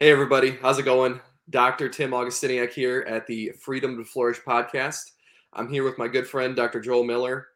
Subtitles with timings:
[0.00, 0.58] Hey, everybody.
[0.60, 1.20] How's it going?
[1.50, 1.88] Dr.
[1.88, 5.12] Tim Augustiniak here at the Freedom to Flourish podcast.
[5.52, 6.80] I'm here with my good friend, Dr.
[6.80, 7.46] Joel Miller.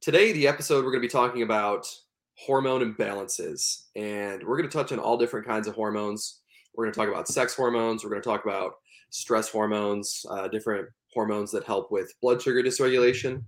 [0.00, 1.92] Today, the episode, we're going to be talking about
[2.36, 3.86] hormone imbalances.
[3.96, 6.42] And we're going to touch on all different kinds of hormones.
[6.72, 8.04] We're going to talk about sex hormones.
[8.04, 8.74] We're going to talk about
[9.10, 13.42] stress hormones, uh, different hormones that help with blood sugar dysregulation,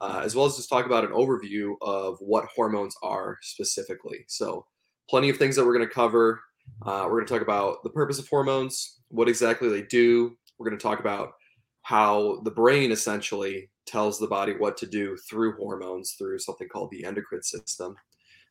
[0.00, 4.24] uh, as well as just talk about an overview of what hormones are specifically.
[4.26, 4.66] So,
[5.08, 6.40] plenty of things that we're going to cover.
[6.84, 10.36] Uh, we're going to talk about the purpose of hormones, what exactly they do.
[10.58, 11.32] We're going to talk about
[11.82, 16.90] how the brain essentially tells the body what to do through hormones, through something called
[16.90, 17.94] the endocrine system.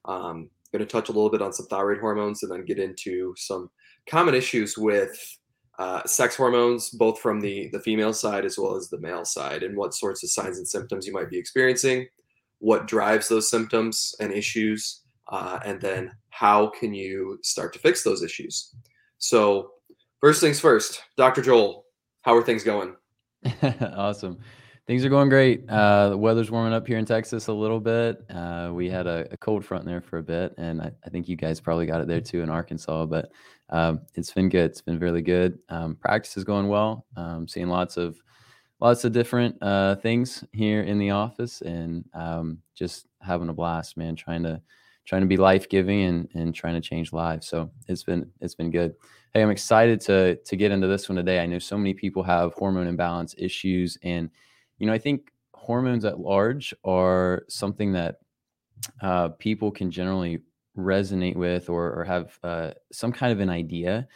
[0.05, 3.33] Um, going to touch a little bit on some thyroid hormones and then get into
[3.37, 3.69] some
[4.07, 5.37] common issues with
[5.79, 9.63] uh, sex hormones, both from the, the female side as well as the male side,
[9.63, 12.07] and what sorts of signs and symptoms you might be experiencing,
[12.59, 15.01] what drives those symptoms and issues,
[15.31, 18.75] uh, and then how can you start to fix those issues.
[19.17, 19.71] So,
[20.19, 21.41] first things first, Dr.
[21.41, 21.85] Joel,
[22.21, 22.95] how are things going?
[23.95, 24.39] awesome.
[24.87, 25.63] Things are going great.
[25.69, 28.23] Uh, the weather's warming up here in Texas a little bit.
[28.29, 31.29] Uh, we had a, a, cold front there for a bit, and I, I, think
[31.29, 33.05] you guys probably got it there too in Arkansas.
[33.05, 33.31] But
[33.69, 34.71] um, it's been good.
[34.71, 35.59] It's been really good.
[35.69, 37.05] Um, practice is going well.
[37.15, 38.17] Um, seeing lots of
[38.79, 43.97] lots of different uh, things here in the office, and um, just having a blast,
[43.97, 44.15] man.
[44.15, 44.61] Trying to
[45.05, 47.47] trying to be life giving and and trying to change lives.
[47.47, 48.95] So it's been it's been good.
[49.33, 51.39] Hey, I'm excited to to get into this one today.
[51.39, 54.29] I know so many people have hormone imbalance issues and
[54.77, 58.15] you know, I think hormones at large are something that
[59.01, 60.39] uh, people can generally
[60.77, 64.07] resonate with or, or have uh, some kind of an idea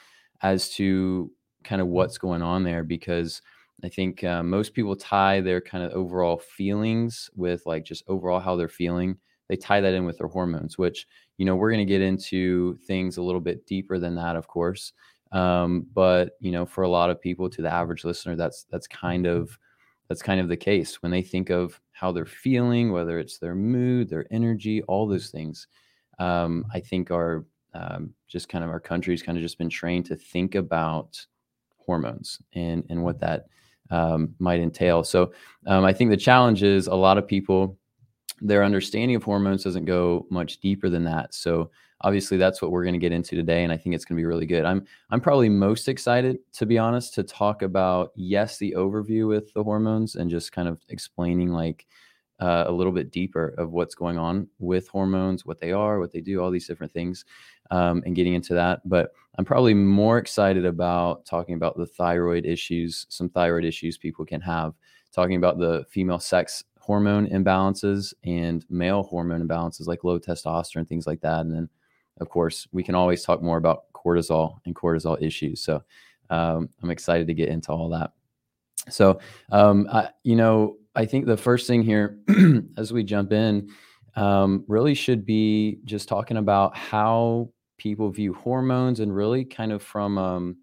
[0.41, 1.31] as to
[1.63, 3.41] kind of what's going on there because
[3.83, 8.39] I think uh, most people tie their kind of overall feelings with like just overall
[8.39, 9.17] how they're feeling.
[9.47, 11.07] They tie that in with their hormones, which,
[11.38, 14.47] you know, we're going to get into things a little bit deeper than that, of
[14.47, 14.93] course.
[15.31, 18.88] Um, but, you know, for a lot of people, to the average listener, that's, that's
[18.88, 19.57] kind of
[20.07, 23.56] that's kind of the case when they think of how they're feeling, whether it's their
[23.56, 25.67] mood, their energy, all those things.
[26.19, 30.06] Um, I think are um, just kind of our country's kind of just been trained
[30.06, 31.25] to think about
[31.77, 33.47] hormones and and what that
[33.91, 35.03] um, might entail.
[35.03, 35.33] So
[35.67, 37.77] um, I think the challenge is a lot of people
[38.41, 41.34] their understanding of hormones doesn't go much deeper than that.
[41.34, 44.16] So obviously that's what we're going to get into today and i think it's going
[44.16, 48.12] to be really good i'm i'm probably most excited to be honest to talk about
[48.16, 51.85] yes the overview with the hormones and just kind of explaining like
[52.41, 56.12] uh, a little bit deeper of what's going on with hormones what they are what
[56.12, 57.24] they do all these different things
[57.72, 62.45] um, and getting into that but i'm probably more excited about talking about the thyroid
[62.45, 64.74] issues some thyroid issues people can have
[65.13, 71.07] talking about the female sex hormone imbalances and male hormone imbalances like low testosterone things
[71.07, 71.69] like that and then
[72.22, 75.62] of course, we can always talk more about cortisol and cortisol issues.
[75.62, 75.84] So
[76.29, 78.12] um, I'm excited to get into all that.
[78.90, 79.19] So,
[79.51, 82.19] um, I, you know, I think the first thing here,
[82.78, 83.69] as we jump in,
[84.16, 89.84] um, really should be just talking about how people view hormones and really kind of
[89.84, 90.57] from um,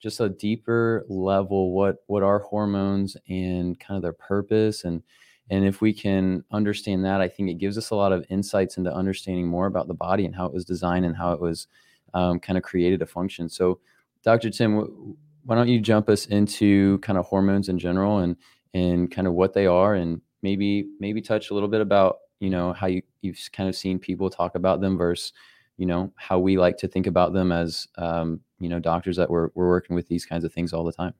[0.00, 5.02] just a deeper level what what are hormones and kind of their purpose and
[5.50, 8.76] and if we can understand that, I think it gives us a lot of insights
[8.76, 11.66] into understanding more about the body and how it was designed and how it was
[12.14, 13.48] um, kind of created to function.
[13.48, 13.80] So,
[14.22, 14.50] Dr.
[14.50, 18.36] Tim, why don't you jump us into kind of hormones in general and
[18.74, 22.50] and kind of what they are, and maybe maybe touch a little bit about you
[22.50, 25.32] know how you you've kind of seen people talk about them versus
[25.78, 29.28] you know how we like to think about them as um, you know doctors that
[29.28, 31.14] we're we're working with these kinds of things all the time.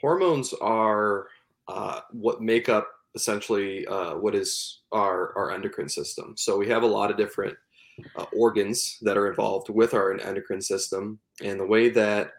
[0.00, 1.28] Hormones are
[1.70, 6.34] uh, what make up essentially uh, what is our, our endocrine system.
[6.36, 7.56] So we have a lot of different
[8.16, 11.18] uh, organs that are involved with our endocrine system.
[11.42, 12.32] And the way that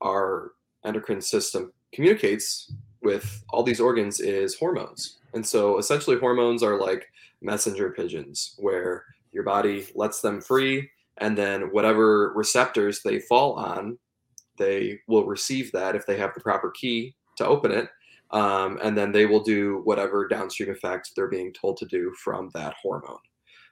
[0.00, 0.52] our
[0.84, 2.72] endocrine system communicates
[3.02, 5.18] with all these organs is hormones.
[5.34, 7.08] And so essentially, hormones are like
[7.40, 13.98] messenger pigeons where your body lets them free, and then whatever receptors they fall on,
[14.56, 17.88] they will receive that if they have the proper key to open it
[18.30, 22.50] um, and then they will do whatever downstream effect they're being told to do from
[22.54, 23.18] that hormone.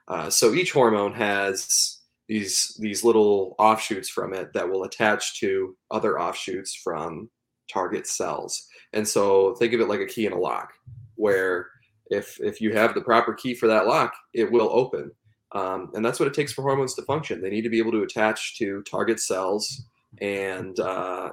[0.08, 5.76] Uh, so each hormone has these these little offshoots from it that will attach to
[5.90, 7.28] other offshoots from
[7.72, 8.66] target cells.
[8.92, 10.72] And so think of it like a key in a lock,
[11.16, 11.68] where
[12.10, 15.10] if if you have the proper key for that lock, it will open.
[15.52, 17.40] Um, and that's what it takes for hormones to function.
[17.40, 19.86] They need to be able to attach to target cells,
[20.20, 21.30] and uh,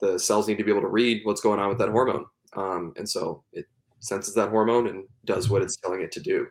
[0.00, 2.26] the cells need to be able to read what's going on with that hormone.
[2.56, 3.66] Um, and so it
[4.00, 6.46] senses that hormone and does what it's telling it to do.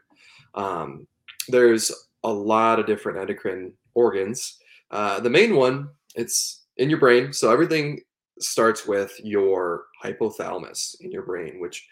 [0.55, 1.07] Um,
[1.47, 1.91] there's
[2.23, 4.57] a lot of different endocrine organs.
[4.91, 7.33] Uh, the main one it's in your brain.
[7.33, 8.01] So everything
[8.39, 11.85] starts with your hypothalamus in your brain, which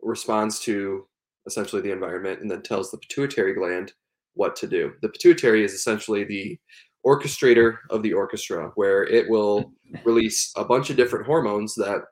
[0.00, 1.06] responds to
[1.46, 3.92] essentially the environment and then tells the pituitary gland
[4.34, 4.92] what to do.
[5.02, 6.58] The pituitary is essentially the
[7.04, 9.72] orchestrator of the orchestra, where it will
[10.04, 12.02] release a bunch of different hormones that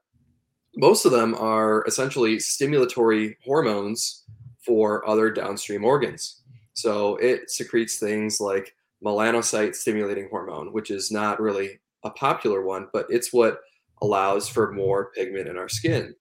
[0.78, 4.24] most of them are essentially stimulatory hormones
[4.64, 6.42] for other downstream organs.
[6.74, 12.86] So it secretes things like melanocyte stimulating hormone, which is not really a popular one,
[12.92, 13.58] but it's what
[14.02, 16.14] allows for more pigment in our skin.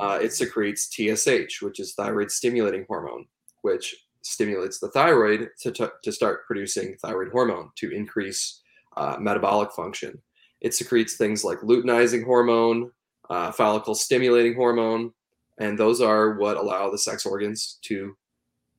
[0.00, 3.26] Uh, it secretes TSH, which is thyroid stimulating hormone,
[3.62, 8.60] which stimulates the thyroid to, t- to start producing thyroid hormone to increase
[8.96, 10.20] uh, metabolic function.
[10.60, 12.90] It secretes things like luteinizing hormone,
[13.30, 15.12] uh, follicle stimulating hormone,
[15.58, 18.14] and those are what allow the sex organs to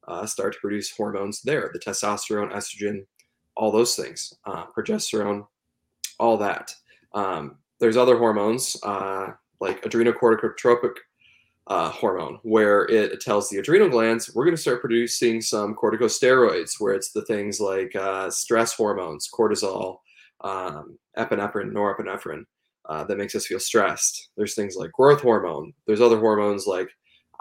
[0.07, 3.05] uh, start to produce hormones there the testosterone, estrogen,
[3.55, 5.45] all those things, uh, progesterone,
[6.19, 6.73] all that.
[7.13, 9.27] Um, there's other hormones uh,
[9.59, 10.95] like adrenocorticotropic
[11.67, 16.79] uh, hormone, where it tells the adrenal glands we're going to start producing some corticosteroids,
[16.79, 19.99] where it's the things like uh, stress hormones, cortisol,
[20.41, 22.43] um, epinephrine, norepinephrine,
[22.91, 24.31] uh, that makes us feel stressed.
[24.35, 25.71] There's things like growth hormone.
[25.87, 26.89] There's other hormones like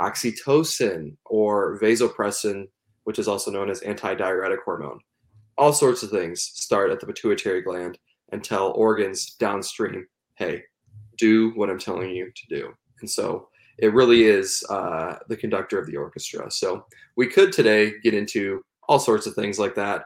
[0.01, 2.69] oxytocin or vasopressin,
[3.03, 5.01] which is also known as antidiuretic hormone.
[5.59, 7.99] All sorts of things start at the pituitary gland
[8.31, 10.07] and tell organs downstream,
[10.37, 10.63] hey,
[11.19, 12.73] do what I'm telling you to do.
[13.01, 13.49] And so
[13.79, 16.49] it really is uh, the conductor of the orchestra.
[16.49, 16.87] So
[17.17, 20.05] we could today get into all sorts of things like that.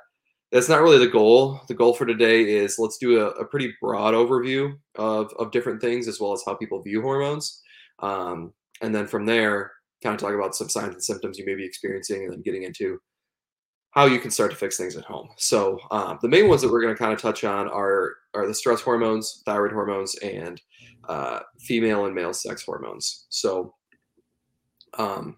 [0.55, 1.61] That's not really the goal.
[1.67, 5.81] The goal for today is let's do a, a pretty broad overview of, of different
[5.81, 7.61] things as well as how people view hormones.
[7.99, 11.57] Um, and then from there, kind of talk about some signs and symptoms you may
[11.57, 13.01] be experiencing and then getting into
[13.91, 15.29] how you can start to fix things at home.
[15.39, 18.47] So um, the main ones that we're going to kind of touch on are are
[18.47, 20.63] the stress hormones, thyroid hormones, and
[21.09, 23.27] uh, female and male sex hormones.
[23.29, 23.75] So
[24.99, 25.37] um,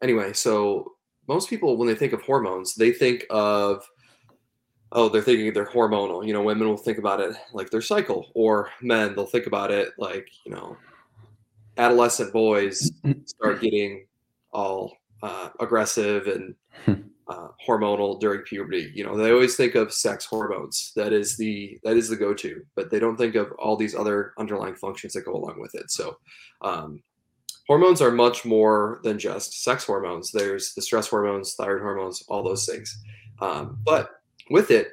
[0.00, 0.92] anyway, so
[1.26, 3.84] most people when they think of hormones, they think of
[4.92, 6.26] oh they're thinking they're hormonal.
[6.26, 9.70] You know, women will think about it like their cycle, or men they'll think about
[9.70, 10.76] it like you know
[11.76, 12.90] adolescent boys
[13.24, 14.06] start getting
[14.52, 16.54] all uh, aggressive and
[17.28, 18.90] uh, hormonal during puberty.
[18.94, 20.92] You know, they always think of sex hormones.
[20.96, 24.32] That is the that is the go-to, but they don't think of all these other
[24.38, 25.90] underlying functions that go along with it.
[25.90, 26.18] So,
[26.62, 27.02] um,
[27.66, 30.32] hormones are much more than just sex hormones.
[30.32, 32.96] There's the stress hormones, thyroid hormones, all those things.
[33.40, 34.10] Um, but
[34.50, 34.88] with it,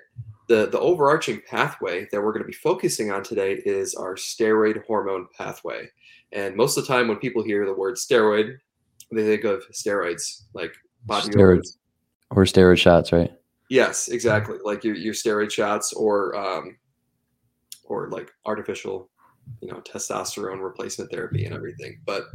[0.47, 4.85] the the overarching pathway that we're going to be focusing on today is our steroid
[4.85, 5.89] hormone pathway.
[6.31, 8.57] And most of the time, when people hear the word steroid,
[9.11, 10.75] they think of steroids, like
[11.05, 11.77] body steroids
[12.31, 13.31] or steroid shots, right?
[13.69, 14.57] Yes, exactly.
[14.63, 16.77] Like your your steroid shots or um,
[17.83, 19.09] or like artificial,
[19.61, 21.99] you know, testosterone replacement therapy and everything.
[22.05, 22.25] But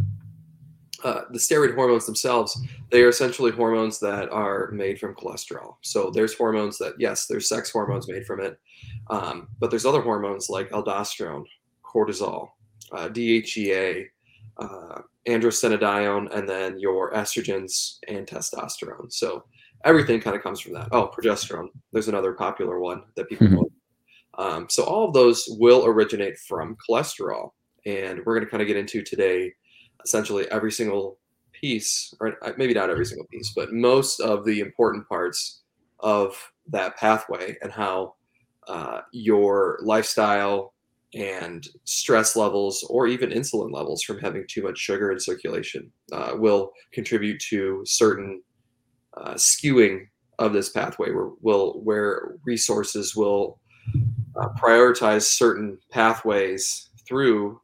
[1.05, 2.61] uh, the steroid hormones themselves,
[2.91, 5.77] they are essentially hormones that are made from cholesterol.
[5.83, 8.59] So there's hormones that, yes, there's sex hormones made from it,
[9.09, 11.45] um, but there's other hormones like aldosterone,
[11.85, 12.51] cortisol,
[12.93, 14.07] uh, DHEA,
[14.59, 19.13] uh, androstenedione, and then your estrogens and testosterone.
[19.13, 19.45] So
[19.85, 20.89] everything kind of comes from that.
[20.93, 21.69] Oh, progesterone.
[21.93, 23.63] There's another popular one that people mm-hmm.
[24.39, 27.51] Um, so all of those will originate from cholesterol,
[27.85, 29.53] and we're going to kind of get into today,
[30.05, 31.19] essentially every single
[31.53, 35.63] piece, or uh, maybe not every single piece, but most of the important parts
[36.01, 36.35] of
[36.69, 38.15] that pathway and how
[38.69, 40.73] uh, your lifestyle
[41.15, 46.33] and stress levels or even insulin levels from having too much sugar in circulation uh,
[46.35, 48.41] will contribute to certain
[49.17, 50.07] uh, skewing
[50.39, 53.59] of this pathway where will where resources will
[54.37, 57.60] uh, prioritize certain pathways through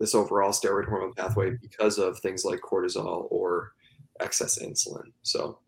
[0.00, 3.72] this overall steroid hormone pathway because of things like cortisol or
[4.20, 5.58] excess insulin so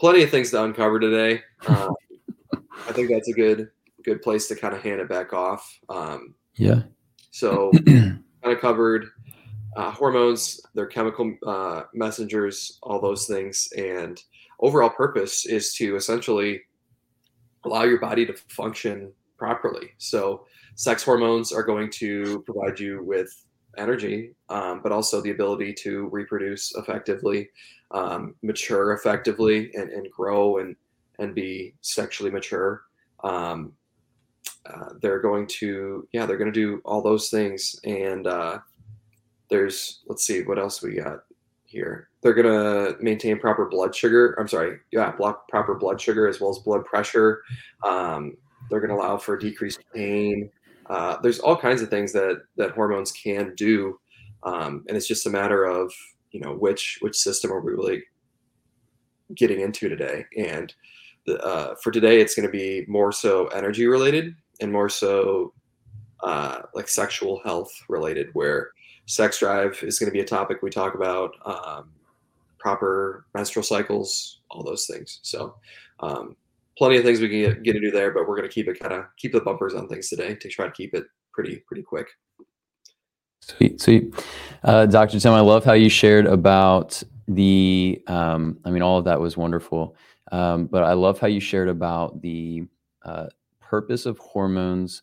[0.00, 1.94] plenty of things to uncover today um,
[2.88, 3.68] i think that's a good
[4.04, 6.82] good place to kind of hand it back off um, yeah.
[7.30, 9.06] So kind of covered
[9.76, 14.22] uh, hormones, their chemical uh, messengers, all those things, and
[14.60, 16.60] overall purpose is to essentially
[17.64, 19.90] allow your body to function properly.
[19.98, 23.32] So sex hormones are going to provide you with
[23.78, 27.48] energy, um, but also the ability to reproduce effectively,
[27.90, 30.76] um, mature effectively, and, and grow and
[31.18, 32.82] and be sexually mature.
[33.22, 33.74] Um,
[34.66, 38.58] uh, they're going to yeah they're going to do all those things and uh,
[39.50, 41.24] there's let's see what else we got
[41.64, 46.28] here they're going to maintain proper blood sugar i'm sorry yeah block proper blood sugar
[46.28, 47.42] as well as blood pressure
[47.84, 48.36] um,
[48.70, 50.48] they're going to allow for decreased pain
[50.92, 53.98] uh, there's all kinds of things that that hormones can do,
[54.42, 55.90] um, and it's just a matter of
[56.32, 58.02] you know which which system are we really
[59.34, 60.26] getting into today.
[60.36, 60.72] And
[61.24, 65.54] the, uh, for today, it's going to be more so energy related and more so
[66.22, 68.72] uh, like sexual health related, where
[69.06, 71.32] sex drive is going to be a topic we talk about.
[71.46, 71.90] Um,
[72.58, 75.20] proper menstrual cycles, all those things.
[75.22, 75.56] So,
[76.00, 76.36] um,
[76.78, 78.78] plenty of things we can get, get into there, but we're going to keep it
[78.80, 81.82] kind of keep the bumpers on things today to try to keep it pretty pretty
[81.82, 82.08] quick.
[83.40, 84.14] Sweet, sweet.
[84.62, 85.18] Uh, Dr.
[85.18, 89.36] Tim, I love how you shared about the, um, I mean, all of that was
[89.36, 89.96] wonderful.
[90.30, 92.64] Um, but I love how you shared about the
[93.04, 93.26] uh,
[93.60, 95.02] purpose of hormones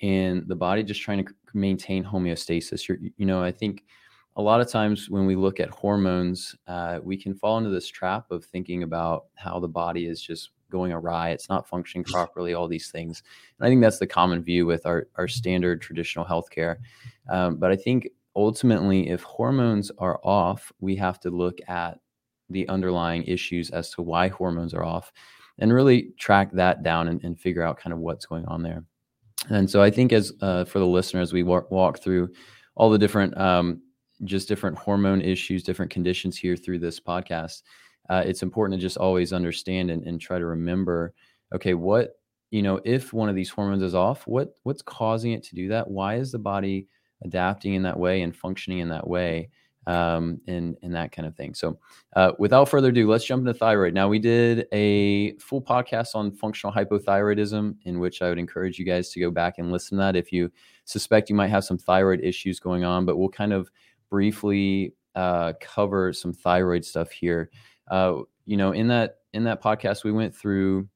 [0.00, 2.88] and the body just trying to maintain homeostasis.
[2.88, 3.84] You're, you know, I think
[4.36, 7.86] a lot of times when we look at hormones, uh, we can fall into this
[7.86, 12.52] trap of thinking about how the body is just going awry, it's not functioning properly,
[12.52, 13.22] all these things.
[13.58, 16.78] And I think that's the common view with our, our standard traditional healthcare.
[17.30, 22.00] Um, but I think ultimately, if hormones are off, we have to look at
[22.50, 25.12] the underlying issues as to why hormones are off
[25.58, 28.84] and really track that down and, and figure out kind of what's going on there.
[29.50, 32.30] And so I think as uh, for the listeners, we walk, walk through
[32.74, 33.80] all the different, um,
[34.24, 37.62] just different hormone issues, different conditions here through this podcast
[38.10, 41.14] uh, it's important to just always understand and, and try to remember
[41.54, 42.18] okay what
[42.50, 45.68] you know if one of these hormones is off what what's causing it to do
[45.68, 45.90] that?
[45.90, 46.88] Why is the body
[47.22, 49.48] adapting in that way and functioning in that way
[49.86, 51.54] um, and and that kind of thing?
[51.54, 51.78] So
[52.16, 53.94] uh, without further ado let's jump into thyroid.
[53.94, 58.84] Now we did a full podcast on functional hypothyroidism in which i would encourage you
[58.84, 60.50] guys to go back and listen to that if you
[60.84, 63.70] suspect you might have some thyroid issues going on but we'll kind of
[64.10, 67.50] briefly uh, cover some thyroid stuff here
[67.88, 70.88] uh, you know, in that in that podcast, we went through.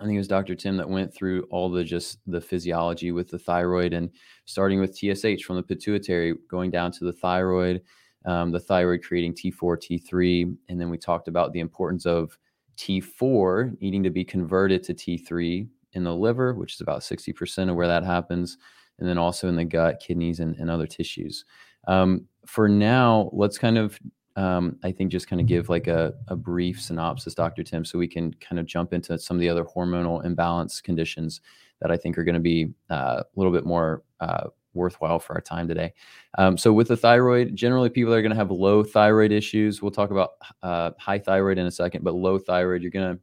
[0.00, 0.54] I think it was Dr.
[0.54, 4.10] Tim that went through all the just the physiology with the thyroid and
[4.44, 7.82] starting with TSH from the pituitary, going down to the thyroid,
[8.24, 12.38] um, the thyroid creating T4, T3, and then we talked about the importance of
[12.76, 17.76] T4 needing to be converted to T3 in the liver, which is about 60% of
[17.76, 18.58] where that happens,
[18.98, 21.44] and then also in the gut, kidneys, and, and other tissues.
[21.86, 23.98] Um, for now, let's kind of
[24.38, 27.64] um, I think just kind of give like a, a brief synopsis, Dr.
[27.64, 31.40] Tim, so we can kind of jump into some of the other hormonal imbalance conditions
[31.80, 35.34] that I think are going to be uh, a little bit more uh, worthwhile for
[35.34, 35.92] our time today.
[36.38, 39.82] Um, so, with the thyroid, generally people are going to have low thyroid issues.
[39.82, 40.30] We'll talk about
[40.62, 43.20] uh, high thyroid in a second, but low thyroid, you're going to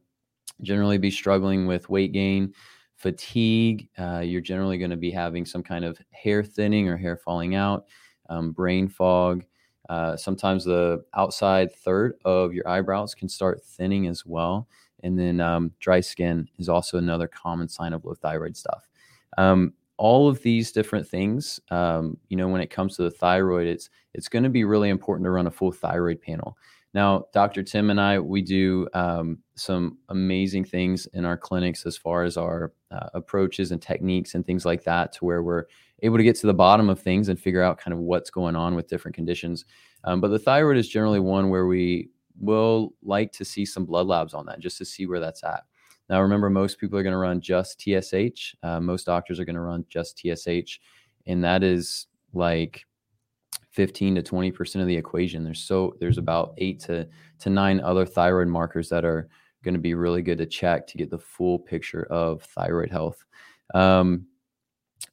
[0.60, 2.52] generally be struggling with weight gain,
[2.96, 3.88] fatigue.
[3.98, 7.54] Uh, you're generally going to be having some kind of hair thinning or hair falling
[7.54, 7.86] out,
[8.28, 9.46] um, brain fog.
[9.88, 14.68] Uh, sometimes the outside third of your eyebrows can start thinning as well.
[15.02, 18.88] And then um, dry skin is also another common sign of low thyroid stuff.
[19.38, 23.66] Um, all of these different things, um, you know, when it comes to the thyroid,
[23.66, 26.56] it's it's going to be really important to run a full thyroid panel.
[26.96, 27.62] Now, Dr.
[27.62, 32.38] Tim and I, we do um, some amazing things in our clinics as far as
[32.38, 35.64] our uh, approaches and techniques and things like that, to where we're
[36.00, 38.56] able to get to the bottom of things and figure out kind of what's going
[38.56, 39.66] on with different conditions.
[40.04, 42.08] Um, but the thyroid is generally one where we
[42.40, 45.64] will like to see some blood labs on that just to see where that's at.
[46.08, 48.54] Now, remember, most people are going to run just TSH.
[48.62, 50.80] Uh, most doctors are going to run just TSH.
[51.26, 52.86] And that is like
[53.70, 55.44] 15 to 20% of the equation.
[55.44, 57.06] There's so there's about eight to,
[57.40, 59.28] to nine other thyroid markers that are
[59.62, 63.24] going to be really good to check to get the full picture of thyroid health.
[63.74, 64.26] Um,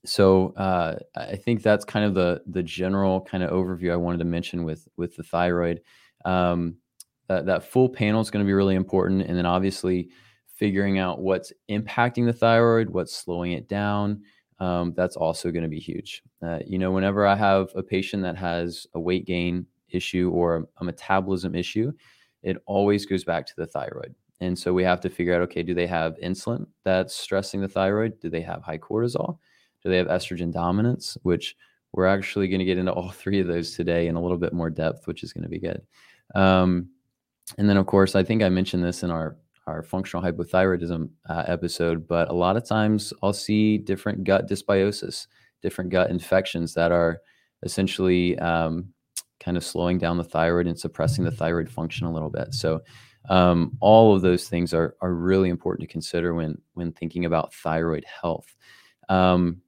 [0.06, 4.20] so uh, I think that's kind of the the general kind of overview I wanted
[4.20, 5.82] to mention with with the thyroid.
[6.25, 6.78] Um,
[7.28, 10.10] that, that full panel is going to be really important, and then obviously
[10.48, 14.22] figuring out what's impacting the thyroid, what's slowing it down.
[14.63, 16.24] Um, that's also going to be huge.
[16.41, 20.70] Uh, you know, whenever I have a patient that has a weight gain issue or
[20.77, 21.91] a metabolism issue,
[22.43, 24.15] it always goes back to the thyroid.
[24.39, 27.67] And so we have to figure out okay, do they have insulin that's stressing the
[27.67, 28.22] thyroid?
[28.22, 29.38] Do they have high cortisol?
[29.84, 31.17] Do they have estrogen dominance?
[31.24, 31.58] Which
[31.91, 34.53] we're actually going to get into all three of those today in a little bit
[34.53, 35.82] more depth, which is going to be good.
[36.36, 36.88] Um,
[37.58, 39.36] and then, of course, I think I mentioned this in our
[39.67, 45.27] our functional hypothyroidism uh, episode, but a lot of times I'll see different gut dysbiosis,
[45.62, 47.20] different gut infections that are
[47.63, 48.89] essentially um,
[49.39, 52.53] kind of slowing down the thyroid and suppressing the thyroid function a little bit.
[52.53, 52.82] So
[53.29, 57.53] um, all of those things are are really important to consider when when thinking about
[57.53, 58.53] thyroid health.
[59.08, 59.62] Um,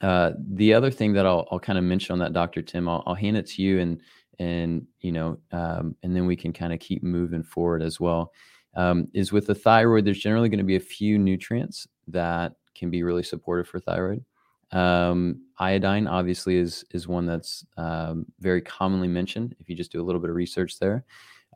[0.00, 2.62] uh, the other thing that I'll, I'll kind of mention on that, Dr.
[2.62, 4.00] Tim, I'll, I'll hand it to you and,
[4.38, 8.32] and, you know, um, and then we can kind of keep moving forward as well.
[8.76, 12.90] Um, is with the thyroid, there's generally going to be a few nutrients that can
[12.90, 14.24] be really supportive for thyroid.
[14.72, 19.54] Um, iodine obviously is is one that's um, very commonly mentioned.
[19.60, 21.04] If you just do a little bit of research there,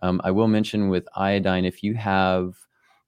[0.02, 2.56] um, I will mention with iodine if you have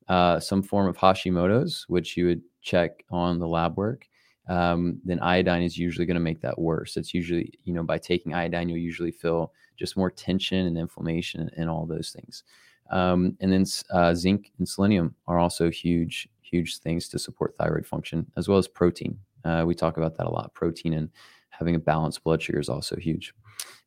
[0.08, 4.08] uh, some form of Hashimoto's, which you would check on the lab work,
[4.48, 6.96] um, then iodine is usually going to make that worse.
[6.96, 11.48] It's usually, you know, by taking iodine, you'll usually feel just more tension and inflammation
[11.56, 12.42] and all those things.
[12.90, 17.86] Um, and then uh, zinc and selenium are also huge, huge things to support thyroid
[17.86, 19.18] function, as well as protein.
[19.44, 20.52] Uh, we talk about that a lot.
[20.54, 21.08] Protein and
[21.50, 23.34] having a balanced blood sugar is also huge.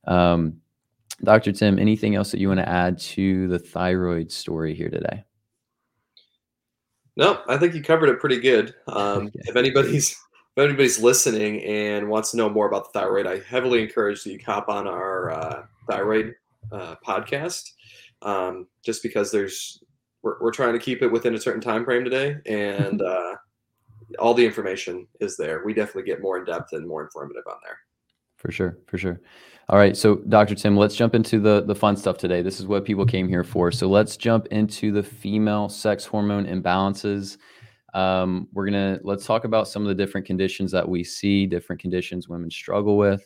[0.05, 0.62] Um,
[1.24, 1.51] Dr.
[1.51, 5.24] Tim, anything else that you want to add to the thyroid story here today?
[7.15, 8.74] No, I think you covered it pretty good.
[8.88, 9.39] Um, okay.
[9.45, 10.12] If anybody's
[10.55, 14.31] if anybody's listening and wants to know more about the thyroid, I heavily encourage that
[14.31, 16.36] you hop on our uh, thyroid
[16.72, 17.72] uh, podcast.
[18.23, 19.83] Um, just because there's
[20.21, 23.35] we're, we're trying to keep it within a certain time frame today, and uh,
[24.19, 25.63] all the information is there.
[25.65, 27.77] We definitely get more in depth and more informative on there.
[28.37, 29.21] For sure, for sure.
[29.69, 30.55] All right, so Dr.
[30.55, 32.41] Tim, let's jump into the the fun stuff today.
[32.41, 33.71] This is what people came here for.
[33.71, 37.37] So let's jump into the female sex hormone imbalances.
[37.93, 41.81] Um, we're gonna let's talk about some of the different conditions that we see, different
[41.81, 43.25] conditions women struggle with.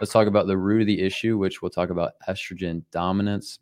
[0.00, 3.60] Let's talk about the root of the issue, which we'll talk about estrogen dominance,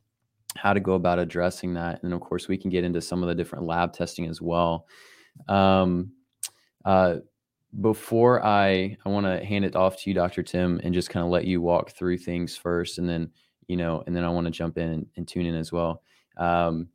[0.56, 3.28] how to go about addressing that, and of course we can get into some of
[3.28, 4.86] the different lab testing as well.
[5.48, 6.12] Um,
[6.84, 7.16] uh,
[7.80, 10.42] before I I want to hand it off to you, Dr.
[10.42, 13.30] Tim, and just kind of let you walk through things first, and then
[13.66, 16.02] you know, and then I want to jump in and, tune in as well.
[16.36, 16.88] Um,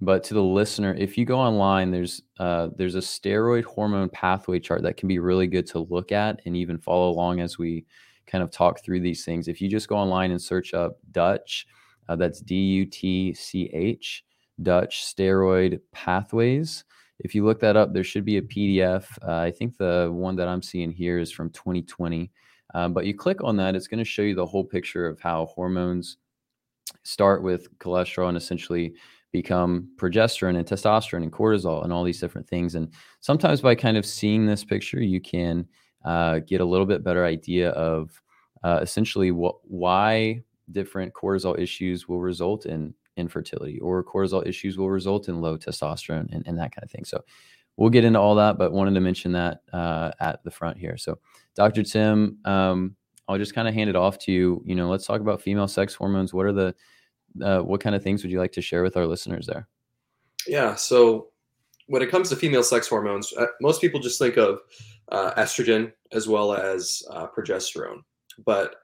[0.00, 4.58] but to the listener, if you go online, there's uh, there's a steroid hormone pathway
[4.58, 7.84] chart that can be really good to look at and even follow along as we
[8.26, 9.48] kind of talk through these things.
[9.48, 11.66] If you just go online and search up Dutch,
[12.08, 14.24] uh, that's D U T C H,
[14.62, 16.84] Dutch steroid pathways
[17.22, 19.06] if you look that up, there should be a PDF.
[19.26, 22.30] Uh, I think the one that I'm seeing here is from 2020.
[22.74, 25.20] Um, but you click on that, it's going to show you the whole picture of
[25.20, 26.16] how hormones
[27.04, 28.94] start with cholesterol and essentially
[29.30, 32.74] become progesterone and testosterone and cortisol and all these different things.
[32.74, 35.66] And sometimes by kind of seeing this picture, you can
[36.04, 38.20] uh, get a little bit better idea of
[38.64, 44.90] uh, essentially what why different cortisol issues will result in infertility or cortisol issues will
[44.90, 47.04] result in low testosterone and, and that kind of thing.
[47.04, 47.22] So
[47.76, 50.96] we'll get into all that, but wanted to mention that uh, at the front here.
[50.96, 51.18] So
[51.54, 51.82] Dr.
[51.82, 52.96] Tim, um,
[53.28, 54.62] I'll just kind of hand it off to you.
[54.64, 56.34] You know, let's talk about female sex hormones.
[56.34, 56.74] What are the,
[57.42, 59.68] uh, what kind of things would you like to share with our listeners there?
[60.46, 60.74] Yeah.
[60.74, 61.28] So
[61.86, 64.60] when it comes to female sex hormones, uh, most people just think of
[65.10, 68.02] uh, estrogen as well as uh, progesterone,
[68.44, 68.76] but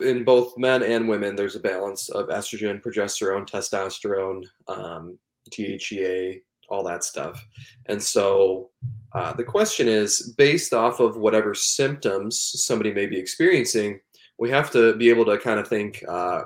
[0.00, 5.18] in both men and women, there's a balance of estrogen, progesterone, testosterone, um,
[5.50, 7.44] DHEA, all that stuff.
[7.86, 8.70] And so
[9.12, 14.00] uh, the question is based off of whatever symptoms somebody may be experiencing,
[14.38, 16.42] we have to be able to kind of think uh,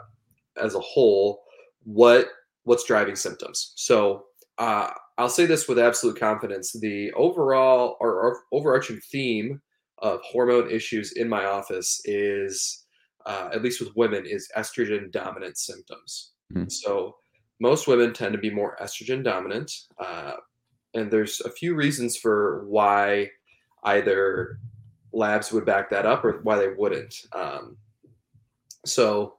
[0.57, 1.43] as a whole
[1.85, 2.29] what
[2.65, 3.73] what's driving symptoms.
[3.77, 4.27] So
[4.59, 9.61] uh, I'll say this with absolute confidence: the overall or, or overarching theme
[9.99, 12.82] of hormone issues in my office is
[13.27, 16.33] uh, at least with women, is estrogen dominant symptoms.
[16.53, 16.69] Mm-hmm.
[16.69, 17.17] So
[17.61, 19.73] most women tend to be more estrogen dominant.
[19.99, 20.35] Uh,
[20.95, 23.31] and there's a few reasons for why
[23.85, 24.59] either
[25.13, 27.15] labs would back that up or why they wouldn't.
[27.33, 27.77] Um,
[28.85, 29.37] so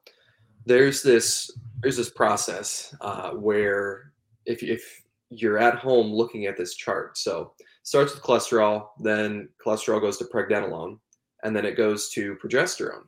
[0.65, 4.13] there's this there's this process uh, where
[4.45, 9.99] if if you're at home looking at this chart, so starts with cholesterol, then cholesterol
[9.99, 10.97] goes to pregnenolone,
[11.43, 13.03] and then it goes to progesterone.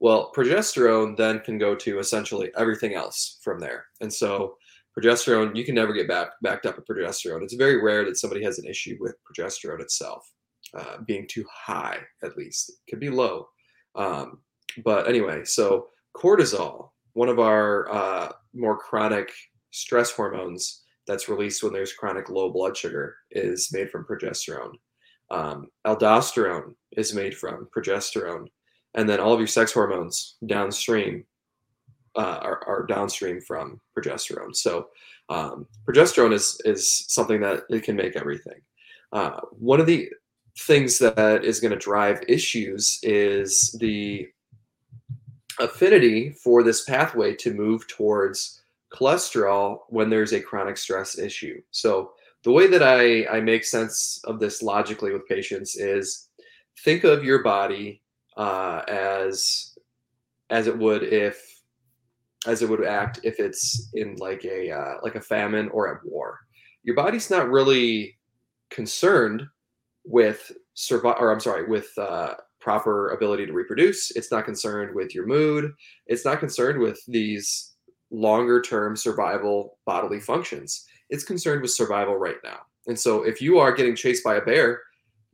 [0.00, 3.86] Well, progesterone then can go to essentially everything else from there.
[4.00, 4.56] And so
[4.96, 7.42] progesterone, you can never get back, backed up with progesterone.
[7.42, 10.30] It's very rare that somebody has an issue with progesterone itself
[10.76, 12.70] uh, being too high, at least.
[12.70, 13.48] It could be low.
[13.94, 14.38] Um,
[14.84, 19.32] but anyway, so cortisol, one of our uh, more chronic
[19.70, 24.72] stress hormones that's released when there's chronic low blood sugar, is made from progesterone.
[25.30, 28.46] Um, aldosterone is made from progesterone
[28.94, 31.24] and then all of your sex hormones downstream
[32.16, 34.54] uh, are, are, downstream from progesterone.
[34.56, 34.88] So
[35.28, 38.60] um, progesterone is is something that it can make everything.
[39.12, 40.10] Uh, one of the
[40.60, 44.28] things that is going to drive issues is the
[45.60, 51.60] affinity for this pathway to move towards cholesterol when there's a chronic stress issue.
[51.70, 52.12] So
[52.44, 56.28] the way that I, I make sense of this logically with patients is
[56.84, 58.02] think of your body
[58.38, 59.76] uh, as
[60.50, 61.44] as it would if
[62.46, 66.00] as it would act if it's in like a uh, like a famine or at
[66.04, 66.38] war.
[66.84, 68.16] Your body's not really
[68.70, 69.42] concerned
[70.04, 74.12] with survive, or I'm sorry, with uh, proper ability to reproduce.
[74.12, 75.72] It's not concerned with your mood.
[76.06, 77.74] It's not concerned with these
[78.10, 80.86] longer term survival bodily functions.
[81.10, 82.58] It's concerned with survival right now.
[82.86, 84.80] And so if you are getting chased by a bear,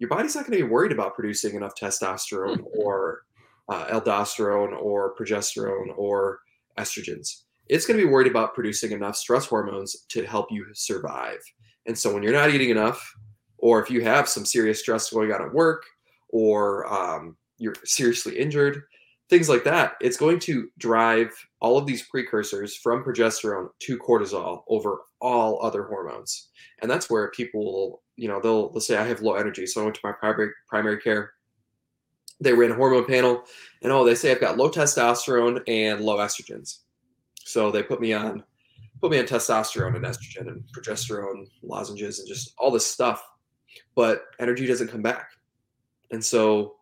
[0.05, 3.23] your body's not going to be worried about producing enough testosterone or
[3.71, 6.41] uh, aldosterone or progesterone or
[6.79, 7.45] estrogens.
[7.69, 11.39] It's going to be worried about producing enough stress hormones to help you survive.
[11.87, 13.03] And so when you're not eating enough,
[13.57, 15.85] or if you have some serious stress going on at work,
[16.29, 18.83] or um, you're seriously injured,
[19.31, 24.65] things like that, it's going to drive all of these precursors from progesterone to cortisol
[24.69, 26.51] over all other hormones.
[26.83, 29.67] And that's where people will, you know, they'll, they'll say, I have low energy.
[29.67, 31.33] So I went to my primary, primary care.
[32.41, 33.45] They ran a hormone panel
[33.83, 36.79] and oh, they say I've got low testosterone and low estrogens.
[37.45, 38.43] So they put me on
[39.01, 43.23] put me on testosterone and estrogen and progesterone lozenges and just all this stuff.
[43.95, 45.31] But energy doesn't come back.
[46.11, 46.77] And so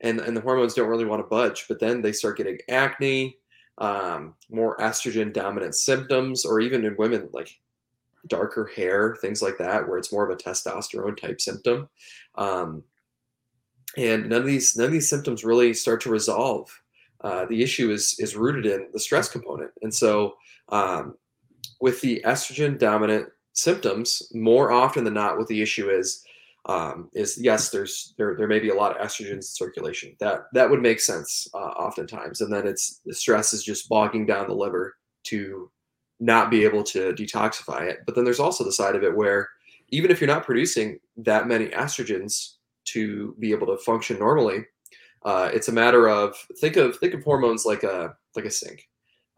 [0.00, 3.38] and and the hormones don't really want to budge, but then they start getting acne,
[3.78, 7.50] um, more estrogen dominant symptoms, or even in women like
[8.26, 11.88] darker hair, things like that, where it's more of a testosterone type symptom.
[12.36, 12.82] Um,
[13.96, 16.70] and none of these none of these symptoms really start to resolve.
[17.22, 20.34] Uh, the issue is is rooted in the stress component, and so
[20.68, 21.16] um,
[21.80, 26.24] with the estrogen dominant symptoms, more often than not, what the issue is
[26.66, 30.14] um, is yes, there's there there may be a lot of estrogen in circulation.
[30.20, 34.26] That that would make sense uh, oftentimes, and then it's the stress is just bogging
[34.26, 35.70] down the liver to
[36.20, 38.00] not be able to detoxify it.
[38.06, 39.48] But then there's also the side of it where
[39.90, 42.54] even if you're not producing that many estrogens
[42.86, 44.64] to be able to function normally,
[45.24, 48.88] uh, it's a matter of think of think of hormones like a like a sink.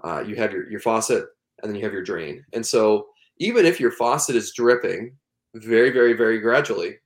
[0.04, 1.26] Uh, you have your your faucet
[1.62, 5.16] and then you have your drain, and so even if your faucet is dripping
[5.54, 6.96] very very very gradually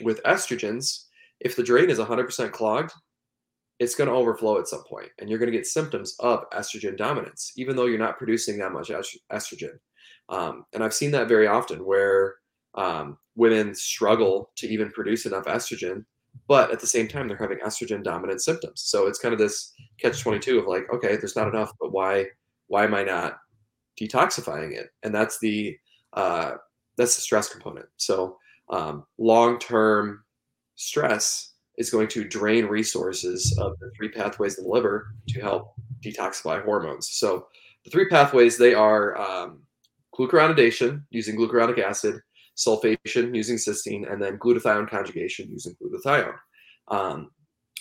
[0.00, 1.04] with estrogens,
[1.40, 2.92] if the drain is 100% clogged,
[3.84, 6.96] it's going to overflow at some point and you're going to get symptoms of estrogen
[6.96, 9.78] dominance, even though you're not producing that much estrogen.
[10.30, 12.36] Um, and I've seen that very often where
[12.76, 16.06] um, women struggle to even produce enough estrogen,
[16.48, 18.80] but at the same time, they're having estrogen dominant symptoms.
[18.80, 22.24] So it's kind of this catch 22 of like, okay, there's not enough, but why,
[22.68, 23.36] why am I not
[24.00, 24.88] detoxifying it?
[25.02, 25.76] And that's the,
[26.14, 26.52] uh,
[26.96, 27.86] that's the stress component.
[27.98, 28.38] So
[28.70, 30.24] um, long term
[30.74, 35.74] stress is going to drain resources of the three pathways in the liver to help
[36.04, 37.10] detoxify hormones.
[37.10, 37.46] So
[37.84, 39.62] the three pathways they are um,
[40.16, 42.20] glucuronidation using glucuronic acid,
[42.56, 46.36] sulfation using cysteine, and then glutathione conjugation using glutathione.
[46.88, 47.30] Um,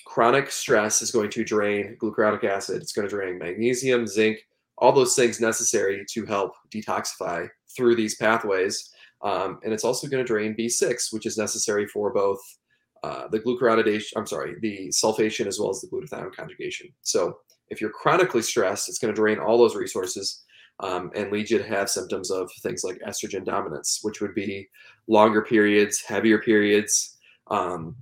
[0.06, 2.82] chronic stress is going to drain glucuronic acid.
[2.82, 4.40] It's going to drain magnesium, zinc,
[4.78, 8.92] all those things necessary to help detoxify through these pathways.
[9.22, 12.40] Um, and it's also going to drain B6, which is necessary for both
[13.04, 16.88] uh, the glucuronidation, I'm sorry, the sulfation as well as the glutathione conjugation.
[17.02, 17.38] So
[17.70, 20.44] if you're chronically stressed, it's going to drain all those resources
[20.80, 24.68] um, and lead you to have symptoms of things like estrogen dominance, which would be
[25.08, 27.18] longer periods, heavier periods,
[27.52, 27.96] um,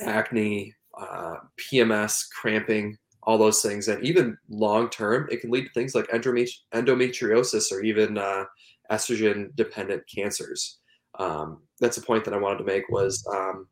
[0.00, 3.88] acne, uh, PMS, cramping, all those things.
[3.88, 8.44] And even long term, it can lead to things like endometriosis or even uh,
[8.90, 10.78] estrogen dependent cancers.
[11.18, 13.66] Um, that's a point that I wanted to make was um,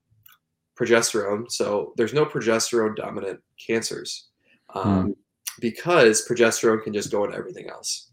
[0.79, 1.51] progesterone.
[1.51, 4.29] So there's no progesterone dominant cancers
[4.75, 5.17] um, mm.
[5.61, 8.11] because progesterone can just go into everything else.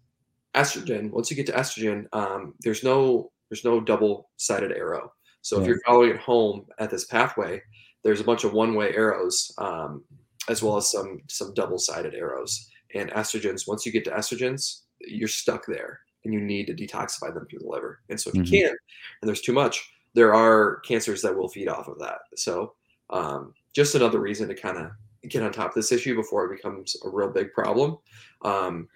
[0.56, 5.12] Estrogen, once you get to estrogen, um, there's no there's no double sided arrow.
[5.42, 5.62] So yeah.
[5.62, 7.62] if you're following it home at this pathway,
[8.04, 10.04] there's a bunch of one way arrows um,
[10.50, 12.70] as well as some some double sided arrows.
[12.96, 17.34] And estrogens, once you get to estrogens, you're stuck there and you need to detoxify
[17.34, 18.02] them through the liver.
[18.10, 18.54] And so if mm-hmm.
[18.54, 18.78] you can't,
[19.22, 22.20] and there's too much, there are cancers that will feed off of that.
[22.36, 22.74] So
[23.10, 24.92] um, just another reason to kind of
[25.30, 27.98] get on top of this issue before it becomes a real big problem.
[28.44, 28.88] Um,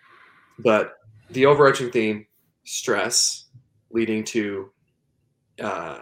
[0.59, 0.93] but
[1.29, 2.25] the overarching theme,
[2.63, 3.45] stress,
[3.91, 4.71] leading to
[5.61, 5.99] uh,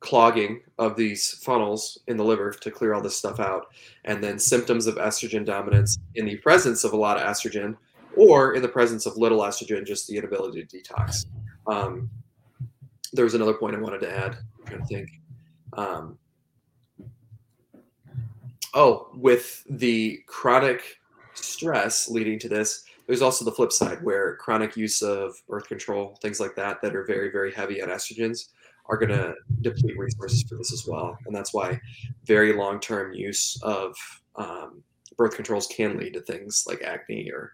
[0.00, 3.66] clogging of these funnels in the liver to clear all this stuff out,
[4.04, 7.76] and then symptoms of estrogen dominance in the presence of a lot of estrogen
[8.16, 11.26] or in the presence of little estrogen, just the inability to detox.
[11.66, 12.10] Um,
[13.14, 14.36] there was another point I wanted to add.
[14.58, 15.08] I'm trying to think.
[15.76, 16.18] Um,
[18.74, 20.98] oh, with the chronic
[21.34, 26.18] stress leading to this, there's also the flip side where chronic use of birth control,
[26.22, 28.48] things like that, that are very, very heavy on estrogens,
[28.86, 31.16] are going to deplete resources for this as well.
[31.26, 31.80] And that's why
[32.24, 33.94] very long term use of
[34.36, 34.82] um,
[35.16, 37.52] birth controls can lead to things like acne or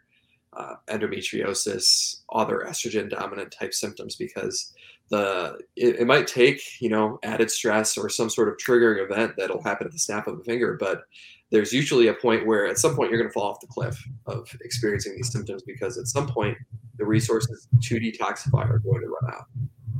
[0.53, 4.73] uh, endometriosis, other estrogen dominant type symptoms because
[5.11, 9.35] the it, it, might take you know added stress or some sort of triggering event
[9.37, 11.03] that'll happen at the snap of a finger but
[11.51, 14.01] there's usually a point where at some point you're going to fall off the cliff
[14.27, 16.57] of experiencing these symptoms because at some point
[16.97, 19.47] the resources to detoxify are going to run out.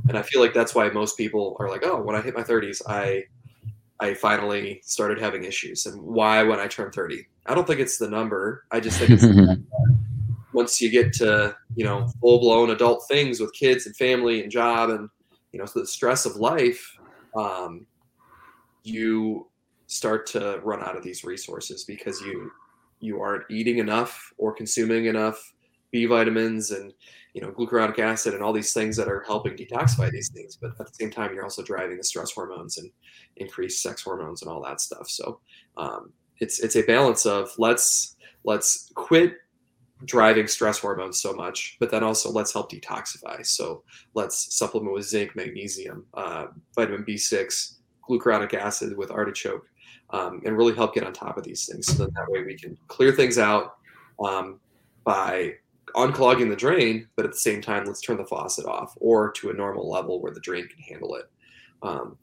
[0.07, 2.43] And i feel like that's why most people are like oh when i hit my
[2.43, 3.23] 30s i
[3.99, 5.85] i finally started having issues.
[5.85, 8.65] And why when i turned 30 i don't think it's the number.
[8.71, 9.23] I just think it's
[10.53, 14.51] once you get to you know full blown adult things with kids and family and
[14.51, 15.09] job and
[15.51, 16.97] you know the stress of life
[17.35, 17.85] um,
[18.83, 19.47] you
[19.87, 22.51] start to run out of these resources because you
[22.99, 25.53] you aren't eating enough or consuming enough
[25.91, 26.93] B vitamins and
[27.33, 30.55] you know glucuronic acid and all these things that are helping detoxify these things.
[30.55, 32.89] But at the same time you're also driving the stress hormones and
[33.37, 35.09] increased sex hormones and all that stuff.
[35.09, 35.39] So
[35.77, 39.35] um, it's it's a balance of let's let's quit
[40.05, 43.45] driving stress hormones so much, but then also let's help detoxify.
[43.45, 43.83] So
[44.13, 47.75] let's supplement with zinc, magnesium, uh, vitamin B6,
[48.09, 49.65] glucuronic acid with artichoke,
[50.09, 51.87] um, and really help get on top of these things.
[51.87, 53.75] So that, that way we can clear things out
[54.23, 54.59] um,
[55.03, 55.53] by
[55.95, 59.49] unclogging the drain, but at the same time, let's turn the faucet off or to
[59.49, 61.29] a normal level where the drain can handle it.
[61.83, 62.17] Um,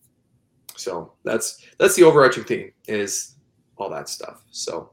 [0.77, 3.35] so that's that's the overarching theme is
[3.77, 4.45] all that stuff.
[4.51, 4.93] So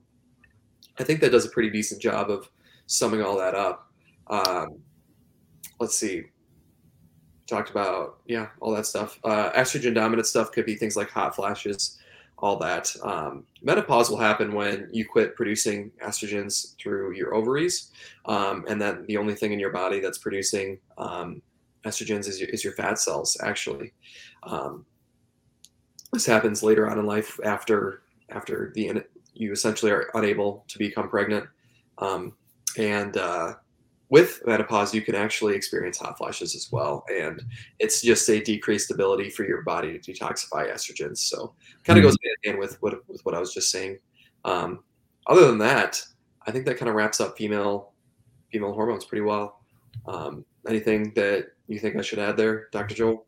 [1.00, 2.50] I think that does a pretty decent job of
[2.88, 3.92] summing all that up.
[4.28, 4.80] Um,
[5.80, 6.24] let's see.
[7.48, 9.20] Talked about yeah, all that stuff.
[9.24, 12.00] Uh, estrogen dominant stuff could be things like hot flashes,
[12.40, 12.92] all that.
[13.04, 17.92] Um, menopause will happen when you quit producing estrogens through your ovaries,
[18.26, 21.42] um, and then the only thing in your body that's producing um,
[21.86, 23.38] estrogens is your, is your fat cells.
[23.44, 23.94] Actually,
[24.44, 24.84] um,
[26.12, 31.10] this happens later on in life after after the you essentially are unable to become
[31.10, 31.46] pregnant.
[32.00, 32.34] Um,
[32.78, 33.54] and uh,
[34.10, 37.04] with menopause, you can actually experience hot flashes as well.
[37.12, 37.42] And
[37.80, 41.18] it's just a decreased ability for your body to detoxify estrogens.
[41.18, 42.10] So kind of mm-hmm.
[42.10, 43.98] goes hand in hand with what, with what I was just saying.
[44.44, 44.84] Um,
[45.28, 46.02] other than that,
[46.46, 47.92] I think that kind of wraps up female
[48.52, 49.60] female hormones pretty well.
[50.08, 52.96] Um, anything that you think I should add there, Dr.
[52.96, 53.26] Joel?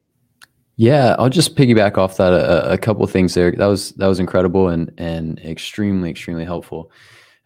[0.75, 3.51] Yeah, I'll just piggyback off that a, a couple things there.
[3.51, 6.91] That was that was incredible and and extremely extremely helpful.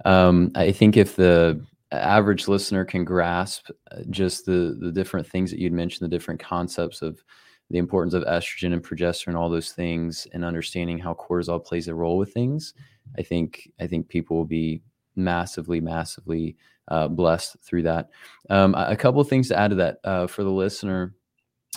[0.04, 5.52] Um, I think if the average listener can grasp uh, just the the different things
[5.52, 7.24] that you'd mentioned, the different concepts of
[7.70, 11.96] the importance of estrogen and progesterone, all those things, and understanding how cortisol plays a
[11.96, 12.74] role with things,
[13.18, 14.82] I think I think people will be
[15.16, 18.10] massively, massively uh, blessed through that.
[18.50, 21.16] Um, a couple of things to add to that uh, for the listener.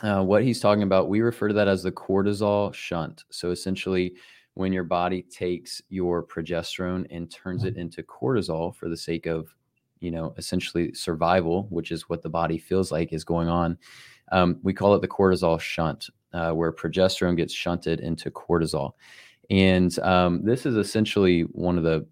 [0.03, 3.25] Uh, what he's talking about, we refer to that as the cortisol shunt.
[3.31, 4.15] So essentially,
[4.55, 9.55] when your body takes your progesterone and turns it into cortisol for the sake of
[10.05, 13.79] you know, essentially survival, which is what the body feels like is going on.
[14.33, 18.93] Um, we call it the cortisol shunt, uh, where progesterone gets shunted into cortisol.
[19.51, 22.07] And um, this is essentially one of the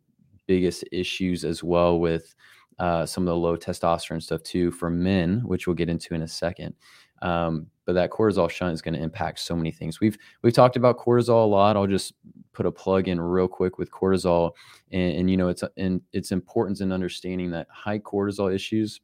[0.46, 2.34] biggest issues as well with
[2.78, 6.22] uh, some of the low testosterone stuff too for men, which we'll get into in
[6.22, 6.74] a second.
[7.22, 10.00] Um, but that cortisol shunt is going to impact so many things.
[10.00, 11.76] We've we've talked about cortisol a lot.
[11.76, 12.14] I'll just
[12.52, 14.52] put a plug in real quick with cortisol,
[14.90, 19.00] and, and you know it's and its importance in understanding that high cortisol issues.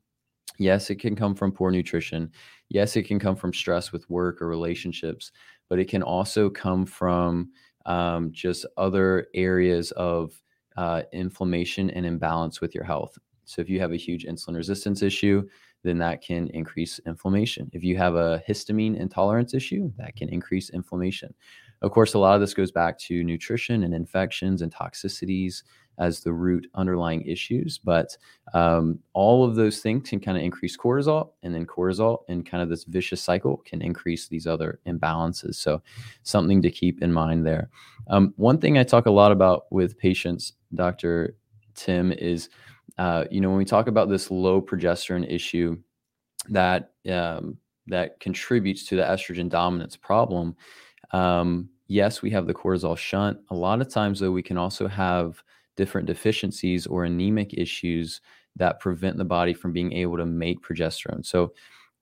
[0.58, 2.30] Yes, it can come from poor nutrition.
[2.68, 5.30] Yes, it can come from stress with work or relationships,
[5.68, 7.50] but it can also come from
[7.86, 10.32] um, just other areas of
[10.76, 13.16] uh, inflammation and imbalance with your health.
[13.44, 15.48] So if you have a huge insulin resistance issue,
[15.82, 17.70] then that can increase inflammation.
[17.72, 21.34] If you have a histamine intolerance issue, that can increase inflammation.
[21.82, 25.62] Of course, a lot of this goes back to nutrition and infections and toxicities
[25.98, 27.78] as the root underlying issues.
[27.78, 28.16] But
[28.54, 32.62] um, all of those things can kind of increase cortisol, and then cortisol and kind
[32.62, 35.56] of this vicious cycle can increase these other imbalances.
[35.56, 35.82] So,
[36.22, 37.70] something to keep in mind there.
[38.08, 41.36] Um, one thing I talk a lot about with patients, Dr.
[41.74, 42.48] Tim, is
[42.98, 45.78] uh, you know, when we talk about this low progesterone issue
[46.48, 47.56] that um,
[47.86, 50.56] that contributes to the estrogen dominance problem,
[51.12, 53.38] um, yes, we have the cortisol shunt.
[53.50, 55.42] A lot of times, though, we can also have
[55.76, 58.20] different deficiencies or anemic issues
[58.56, 61.24] that prevent the body from being able to make progesterone.
[61.24, 61.52] So,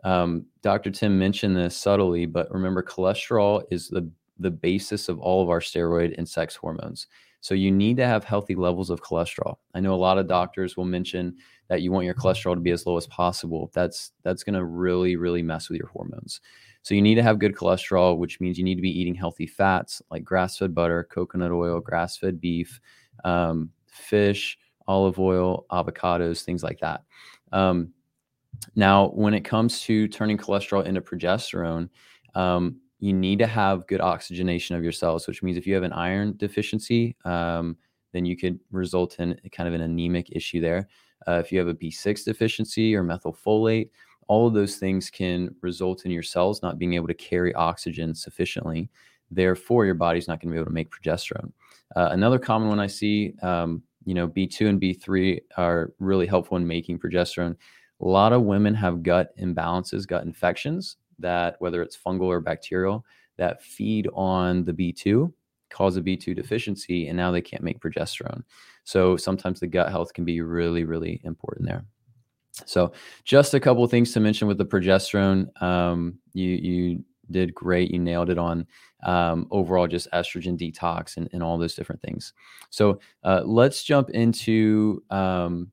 [0.03, 0.91] um, Dr.
[0.91, 5.61] Tim mentioned this subtly, but remember, cholesterol is the the basis of all of our
[5.61, 7.07] steroid and sex hormones.
[7.47, 9.59] So you need to have healthy levels of cholesterol.
[9.73, 11.37] I know a lot of doctors will mention
[11.69, 13.71] that you want your cholesterol to be as low as possible.
[13.73, 16.41] That's that's going to really really mess with your hormones.
[16.83, 19.47] So you need to have good cholesterol, which means you need to be eating healthy
[19.47, 22.81] fats like grass-fed butter, coconut oil, grass-fed beef,
[23.23, 27.05] um, fish, olive oil, avocados, things like that.
[27.53, 27.93] Um,
[28.75, 31.91] now, when it comes to turning cholesterol into progesterone,
[32.35, 35.83] um, you need to have good oxygenation of your cells, which means if you have
[35.83, 37.77] an iron deficiency, um,
[38.13, 40.89] then you could result in kind of an anemic issue there.
[41.29, 43.91] Uh, if you have a B6 deficiency or methylfolate,
[44.29, 48.15] all of those things can result in your cells not being able to carry oxygen
[48.15, 48.91] sufficiently.
[49.31, 51.53] Therefore, your body's not going to be able to make progesterone.
[51.95, 56.57] Uh, another common one I see, um, you know, B2 and B3 are really helpful
[56.57, 57.57] in making progesterone.
[58.01, 63.05] A lot of women have gut imbalances, gut infections that, whether it's fungal or bacterial,
[63.37, 65.33] that feed on the B2,
[65.71, 68.43] cause a B2 deficiency, and now they can't make progesterone.
[68.85, 71.85] So sometimes the gut health can be really, really important there.
[72.65, 72.93] So
[73.25, 75.51] just a couple of things to mention with the progesterone.
[75.63, 77.91] Um, you you did great.
[77.91, 78.67] You nailed it on
[79.05, 82.33] um, overall just estrogen detox and, and all those different things.
[82.71, 85.71] So uh, let's jump into um,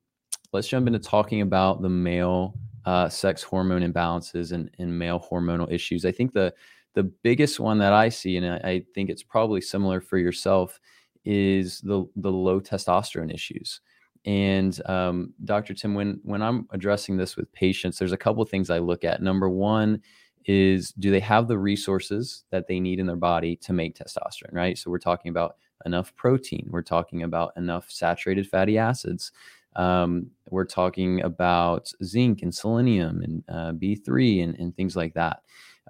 [0.51, 5.71] let's jump into talking about the male uh, sex hormone imbalances and, and male hormonal
[5.71, 6.05] issues.
[6.05, 6.53] I think the
[6.95, 10.79] the biggest one that I see, and I, I think it's probably similar for yourself,
[11.25, 13.81] is the the low testosterone issues.
[14.25, 15.73] And um, Dr.
[15.73, 19.21] Tim, when when I'm addressing this with patients, there's a couple things I look at.
[19.21, 20.01] Number one
[20.45, 24.53] is do they have the resources that they need in their body to make testosterone,
[24.53, 24.77] right?
[24.77, 29.31] So we're talking about enough protein, we're talking about enough saturated fatty acids,
[29.75, 35.41] um, we're talking about zinc and selenium and uh, B3 and, and, things like that.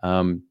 [0.04, 0.43] Um,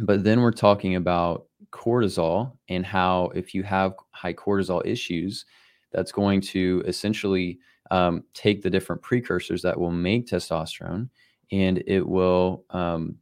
[0.00, 5.44] but then we're talking about cortisol and how if you have high cortisol issues,
[5.92, 7.58] that's going to essentially
[7.90, 11.08] um, take the different precursors that will make testosterone
[11.50, 13.16] and it will um,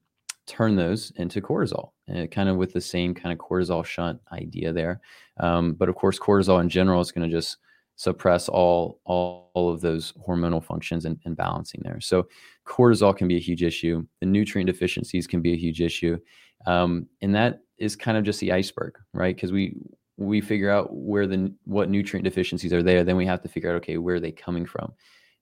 [0.46, 4.72] turn those into cortisol, uh, kind of with the same kind of cortisol shunt idea
[4.72, 5.00] there.
[5.38, 7.58] Um, but of course, cortisol in general is going to just
[7.96, 12.00] suppress all, all, all of those hormonal functions and, and, balancing there.
[12.00, 12.28] So
[12.66, 14.06] cortisol can be a huge issue.
[14.20, 16.18] The nutrient deficiencies can be a huge issue.
[16.66, 19.34] Um, and that is kind of just the iceberg, right?
[19.34, 19.76] Because we
[20.18, 23.70] we figure out where the what nutrient deficiencies are there, then we have to figure
[23.70, 24.92] out okay where are they coming from,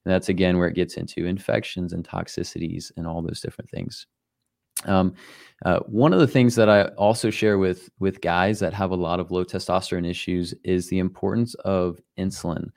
[0.05, 4.07] and that's again where it gets into infections and toxicities and all those different things.
[4.85, 5.13] Um,
[5.65, 8.95] uh, one of the things that I also share with with guys that have a
[8.95, 12.69] lot of low testosterone issues is the importance of insulin.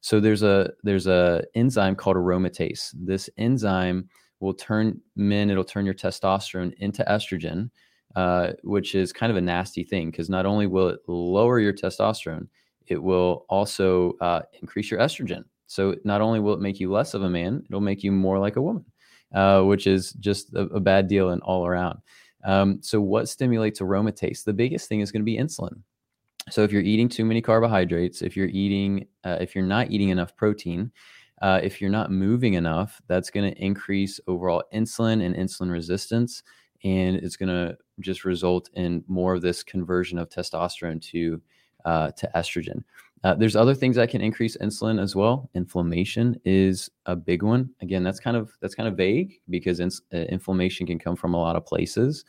[0.00, 2.94] So there's a there's a enzyme called aromatase.
[2.94, 7.70] This enzyme will turn men it'll turn your testosterone into estrogen,
[8.16, 11.74] uh, which is kind of a nasty thing because not only will it lower your
[11.74, 12.46] testosterone,
[12.86, 15.44] it will also uh, increase your estrogen.
[15.66, 18.38] So not only will it make you less of a man, it'll make you more
[18.38, 18.84] like a woman
[19.34, 21.98] uh, which is just a, a, bad deal and all around.
[22.44, 24.44] Um, so, what stimulates aromatase?
[24.44, 25.82] The biggest thing is going to be insulin.
[26.50, 30.08] So, if you're eating too many carbohydrates, if you're eating, uh, if you're not eating
[30.08, 30.90] enough protein,
[31.42, 36.42] uh, if you're not moving enough, that's going to increase overall insulin and insulin resistance,
[36.84, 41.40] and it's going to just result in more of this conversion of testosterone to
[41.84, 42.82] uh, to estrogen.
[43.22, 45.50] Uh, there's other things that can increase insulin as well.
[45.54, 47.68] Inflammation is a big one.
[47.82, 51.34] Again, that's kind of that's kind of vague because ins- uh, inflammation can come from
[51.34, 52.24] a lot of places.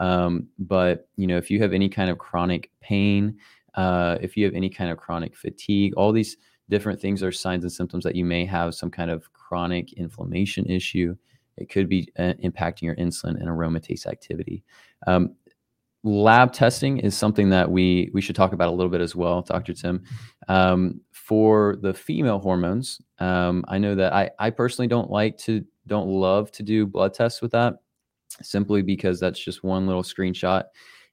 [0.00, 3.38] Um, but you know, if you have any kind of chronic pain,
[3.74, 6.36] uh, if you have any kind of chronic fatigue, all these
[6.68, 10.66] different things are signs and symptoms that you may have some kind of chronic inflammation
[10.66, 11.14] issue.
[11.56, 14.64] It could be uh, impacting your insulin and aromatase activity.
[15.06, 15.36] Um,
[16.04, 19.42] lab testing is something that we we should talk about a little bit as well,
[19.42, 19.72] Dr.
[19.74, 20.02] Tim.
[20.48, 25.64] Um, for the female hormones, um, I know that I I personally don't like to
[25.86, 27.74] don't love to do blood tests with that,
[28.42, 30.64] simply because that's just one little screenshot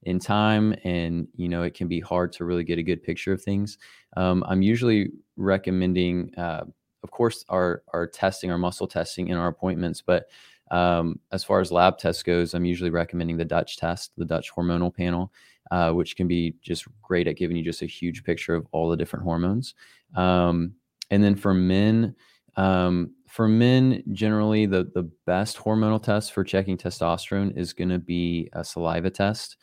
[0.03, 3.33] in time, and you know it can be hard to really get a good picture
[3.33, 3.77] of things.
[4.17, 6.33] Um, I'm usually recommending.
[6.35, 6.65] Uh,
[7.01, 10.25] of course, our our testing, our muscle testing in our appointments, but
[10.71, 14.51] um, as far as lab tests goes, I'm usually recommending the Dutch test, the Dutch
[14.53, 15.31] hormonal panel,
[15.71, 18.89] uh, which can be just great at giving you just a huge picture of all
[18.89, 19.75] the different hormones.
[20.15, 20.73] Um,
[21.11, 22.15] and then for men,
[22.55, 27.99] um, for men, generally the the best hormonal test for checking testosterone is going to
[27.99, 29.57] be a saliva test.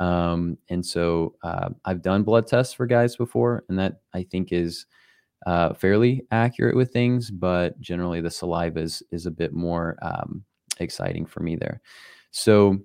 [0.00, 4.52] Um, and so uh, I've done blood tests for guys before, and that I think
[4.52, 4.86] is
[5.46, 10.44] uh, fairly accurate with things, but generally the saliva is, is a bit more um,
[10.80, 11.80] exciting for me there.
[12.30, 12.78] So,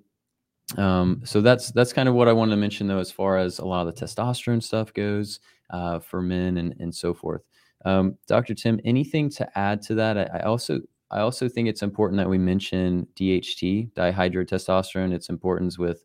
[0.76, 3.58] um, so that's that's kind of what I wanted to mention though, as far as
[3.58, 5.40] a lot of the testosterone stuff goes
[5.70, 7.42] uh, for men and and so forth.
[7.84, 8.54] Um, Dr.
[8.54, 10.16] Tim, anything to add to that?
[10.16, 10.80] I, I, also
[11.10, 16.04] I also think it's important that we mention DHT, dihydrotestosterone, its importance with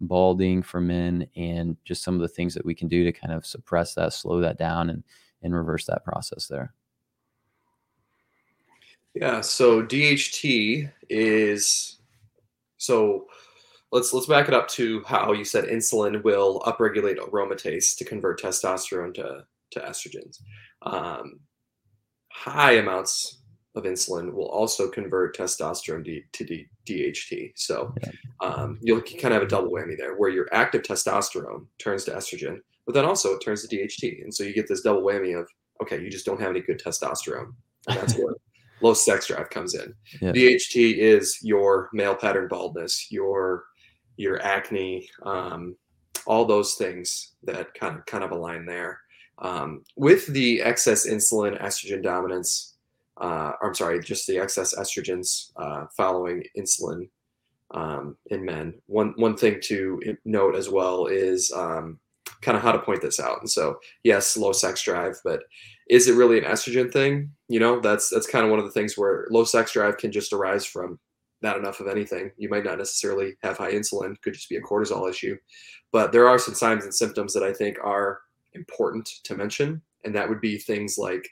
[0.00, 3.32] balding for men, and just some of the things that we can do to kind
[3.34, 5.04] of suppress that, slow that down, and
[5.42, 6.74] and reverse that process there.
[9.20, 11.98] Yeah, so DHT is
[12.76, 13.26] so
[13.90, 18.40] let's let's back it up to how you said insulin will upregulate aromatase to convert
[18.40, 20.38] testosterone to to estrogens.
[20.82, 21.40] Um,
[22.30, 23.40] high amounts
[23.74, 27.52] of insulin will also convert testosterone D, to D, DHT.
[27.56, 27.92] So
[28.40, 32.12] um, you'll kind of have a double whammy there, where your active testosterone turns to
[32.12, 35.36] estrogen, but then also it turns to DHT, and so you get this double whammy
[35.36, 35.48] of
[35.82, 37.52] okay, you just don't have any good testosterone,
[37.88, 38.34] and that's where
[38.80, 39.94] low sex drive comes in.
[40.20, 40.32] Yeah.
[40.32, 43.64] DHT is your male pattern baldness, your
[44.16, 45.76] your acne, um,
[46.26, 49.00] all those things that kind of kind of align there.
[49.38, 52.74] Um, with the excess insulin estrogen dominance,
[53.20, 57.08] uh, I'm sorry, just the excess estrogens uh, following insulin
[57.72, 58.74] um, in men.
[58.86, 62.00] One one thing to note as well is um,
[62.40, 63.40] kind of how to point this out.
[63.40, 65.42] And so, yes, low sex drive, but
[65.88, 67.30] is it really an estrogen thing?
[67.48, 70.12] You know, that's that's kind of one of the things where low sex drive can
[70.12, 70.98] just arise from
[71.40, 72.30] not enough of anything.
[72.36, 75.36] You might not necessarily have high insulin; could just be a cortisol issue.
[75.92, 78.20] But there are some signs and symptoms that I think are
[78.54, 81.26] important to mention, and that would be things like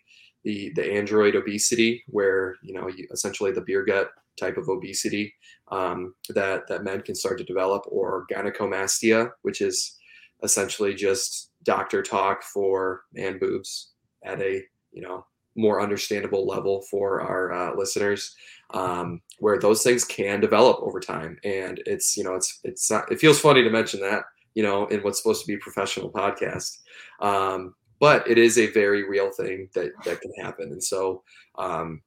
[0.45, 5.35] the the android obesity, where you know you, essentially the beer gut type of obesity
[5.71, 9.99] um, that that men can start to develop, or gynecomastia, which is
[10.43, 13.93] essentially just doctor talk for man boobs
[14.25, 14.63] at a
[14.93, 15.25] you know
[15.57, 18.35] more understandable level for our uh, listeners
[18.75, 21.39] um, where those things can develop over time.
[21.45, 24.87] And it's you know it's it's not, it feels funny to mention that you know
[24.87, 26.79] in what's supposed to be a professional podcast.
[27.21, 30.73] Um, but it is a very real thing that that can happen.
[30.73, 31.23] And so
[31.59, 32.03] um,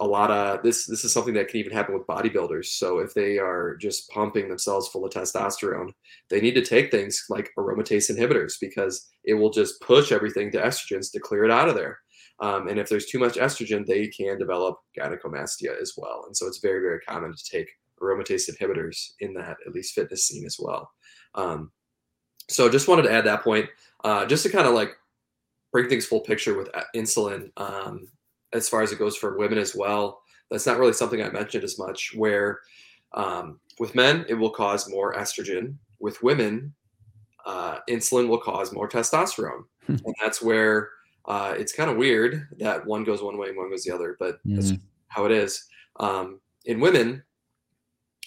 [0.00, 2.66] a lot of this this is something that can even happen with bodybuilders.
[2.66, 5.92] So if they are just pumping themselves full of testosterone
[6.30, 10.62] they need to take things like aromatase inhibitors because it will just push everything to
[10.62, 11.98] estrogens to clear it out of there.
[12.40, 16.24] Um, and if there's too much estrogen they can develop gynecomastia as well.
[16.26, 17.70] And so it's very very common to take
[18.00, 20.90] aromatase inhibitors in that at least fitness scene as well.
[21.34, 21.70] Um,
[22.48, 23.68] so just wanted to add that point
[24.04, 24.96] uh, just to kind of like
[25.72, 27.50] bring things full picture with uh, insulin.
[27.56, 28.08] Um,
[28.52, 30.22] as far as it goes for women as well.
[30.50, 32.12] That's not really something I mentioned as much.
[32.14, 32.60] Where
[33.14, 35.76] um, with men, it will cause more estrogen.
[36.00, 36.74] With women,
[37.46, 39.96] uh, insulin will cause more testosterone, hmm.
[40.04, 40.90] and that's where
[41.26, 44.16] uh, it's kind of weird that one goes one way and one goes the other.
[44.18, 44.56] But mm.
[44.56, 44.72] that's
[45.08, 45.68] how it is.
[46.00, 47.22] Um, in women,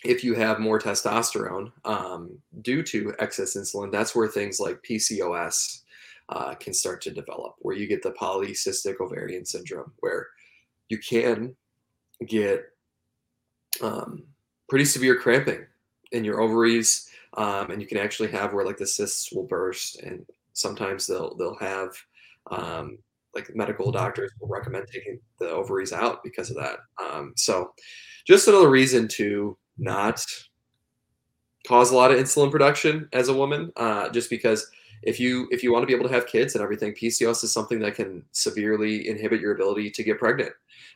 [0.03, 5.81] if you have more testosterone um, due to excess insulin, that's where things like PCOS
[6.29, 10.27] uh, can start to develop, where you get the polycystic ovarian syndrome, where
[10.89, 11.55] you can
[12.27, 12.65] get
[13.81, 14.23] um,
[14.69, 15.65] pretty severe cramping
[16.11, 19.99] in your ovaries, um, and you can actually have where like the cysts will burst,
[19.99, 21.89] and sometimes they'll they'll have
[22.51, 22.97] um,
[23.33, 26.77] like medical doctors will recommend taking the ovaries out because of that.
[27.03, 27.73] Um, so,
[28.25, 30.23] just another reason to not
[31.67, 34.69] cause a lot of insulin production as a woman, uh, just because
[35.03, 37.51] if you if you want to be able to have kids and everything, PCOS is
[37.51, 40.53] something that can severely inhibit your ability to get pregnant.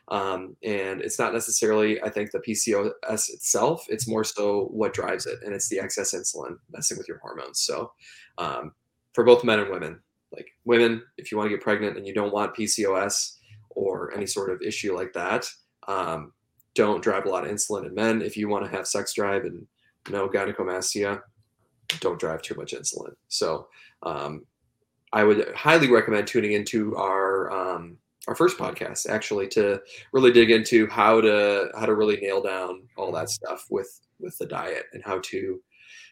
[0.08, 3.84] Um, and it's not necessarily, I think, the PCOS itself.
[3.88, 7.60] It's more so what drives it, and it's the excess insulin messing with your hormones.
[7.60, 7.92] So,
[8.38, 8.72] um,
[9.14, 10.00] for both men and women,
[10.32, 13.36] like women, if you want to get pregnant and you don't want PCOS
[13.70, 15.46] or any sort of issue like that,
[15.88, 16.32] um,
[16.74, 17.86] don't drive a lot of insulin.
[17.86, 19.66] And men, if you want to have sex drive and
[20.08, 21.20] no gynecomastia,
[22.00, 23.14] don't drive too much insulin.
[23.28, 23.68] So
[24.02, 24.46] um,
[25.12, 29.80] I would highly recommend tuning into our um, our first podcast actually to
[30.12, 34.36] really dig into how to how to really nail down all that stuff with with
[34.38, 35.60] the diet and how to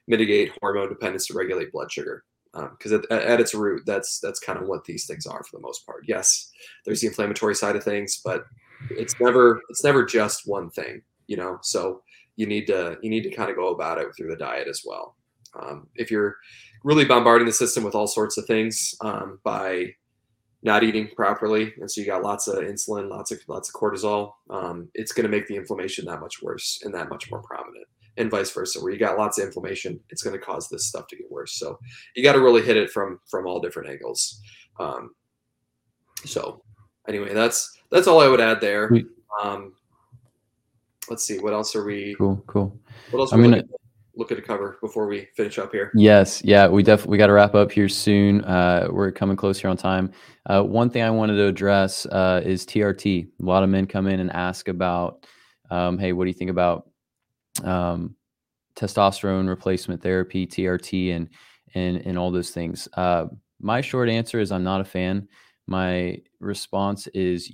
[0.07, 2.25] mitigate hormone dependence to regulate blood sugar.
[2.55, 5.57] Because um, at, at, its root that's that's kind of what these things are for
[5.57, 6.05] the most part.
[6.09, 6.51] Yes
[6.85, 8.45] there's the inflammatory side of things but
[8.91, 11.59] it's never it's never just one thing you know?
[11.63, 12.03] So
[12.35, 14.83] you need to you need to kind of go about it through the diet as
[14.85, 15.15] well
[15.61, 16.37] um, if you're
[16.85, 19.95] really bombarding the system with all sorts of things um, by
[20.63, 24.33] not eating properly, and so you got lots of insulin, lots of lots of cortisol.
[24.51, 27.87] Um, it's going to make the inflammation that much worse and that much more prominent,
[28.17, 28.81] and vice versa.
[28.81, 31.59] Where you got lots of inflammation, it's going to cause this stuff to get worse.
[31.59, 31.79] So
[32.17, 34.41] you got to really hit it from from all different angles.
[34.81, 35.11] Um,
[36.25, 36.63] so
[37.09, 38.91] anyway, that's that's all I would add there.
[39.41, 39.75] Um,
[41.09, 42.15] let's see, what else are we?
[42.19, 42.79] Cool, cool.
[43.11, 43.33] What else?
[43.33, 43.43] I'm
[44.19, 45.91] gonna looking to cover before we finish up here?
[45.95, 48.45] Yes, yeah, we definitely we got to wrap up here soon.
[48.45, 50.13] Uh, we're coming close here on time.
[50.47, 53.29] Uh, one thing I wanted to address uh, is TRT.
[53.41, 55.27] A lot of men come in and ask about,
[55.71, 56.91] um, hey, what do you think about
[57.65, 58.15] um,
[58.77, 61.29] testosterone replacement therapy, TRT, and
[61.75, 62.89] and and all those things?
[62.95, 63.27] Uh,
[63.61, 65.29] my short answer is I'm not a fan.
[65.67, 67.53] My response is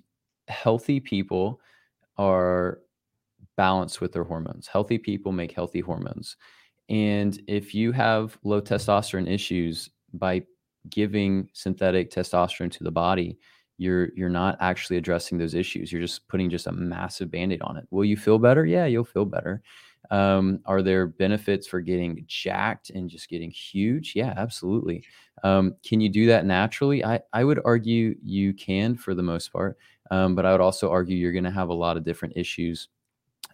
[0.49, 1.61] healthy people
[2.17, 2.81] are
[3.57, 4.67] balanced with their hormones.
[4.67, 6.37] Healthy people make healthy hormones.
[6.89, 10.43] And if you have low testosterone issues by
[10.91, 13.39] giving synthetic testosterone to the body,
[13.79, 15.91] you're you're not actually addressing those issues.
[15.91, 17.87] You're just putting just a massive band-aid on it.
[17.91, 18.65] Will you feel better?
[18.67, 19.63] Yeah, you'll feel better.
[20.11, 24.13] Um, are there benefits for getting jacked and just getting huge?
[24.15, 25.03] Yeah, absolutely.
[25.43, 27.05] Um, can you do that naturally?
[27.05, 29.79] I, I would argue you can for the most part,
[30.11, 32.89] um, but I would also argue you're going to have a lot of different issues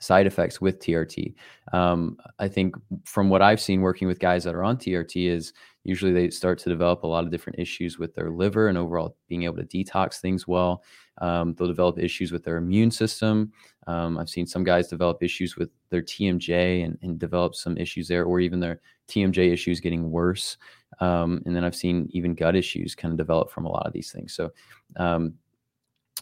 [0.01, 1.34] side effects with TRT.
[1.72, 2.74] Um, I think
[3.05, 5.53] from what I've seen working with guys that are on TRT is
[5.84, 9.16] usually they start to develop a lot of different issues with their liver and overall
[9.28, 10.82] being able to detox things well.
[11.18, 13.53] Um, they'll develop issues with their immune system.
[13.86, 18.09] Um, I've seen some guys develop issues with their TMJ and, and, develop some issues
[18.09, 20.57] there, or even their TMJ issues getting worse.
[21.01, 23.92] Um, and then I've seen even gut issues kind of develop from a lot of
[23.92, 24.34] these things.
[24.34, 24.51] So
[24.96, 25.34] um,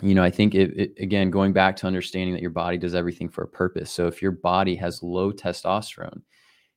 [0.01, 2.95] you know, I think it, it, again, going back to understanding that your body does
[2.95, 3.91] everything for a purpose.
[3.91, 6.23] So if your body has low testosterone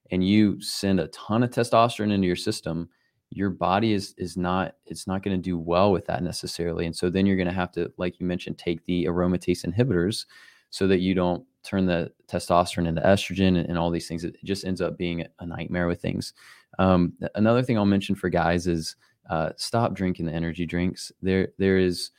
[0.10, 2.90] and you send a ton of testosterone into your system,
[3.30, 6.86] your body is is not it's not going to do well with that necessarily.
[6.86, 10.26] And so then you're going to have to, like you mentioned, take the aromatase inhibitors
[10.70, 14.24] so that you don't turn the testosterone into estrogen and, and all these things.
[14.24, 16.34] It just ends up being a nightmare with things.
[16.80, 18.96] Um, another thing I'll mention for guys is
[19.30, 21.12] uh, stop drinking the energy drinks.
[21.22, 22.12] There there is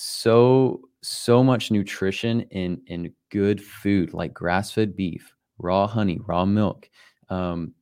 [0.00, 6.88] so so much nutrition in in good food like grass-fed beef, raw honey, raw milk,
[7.28, 7.74] um,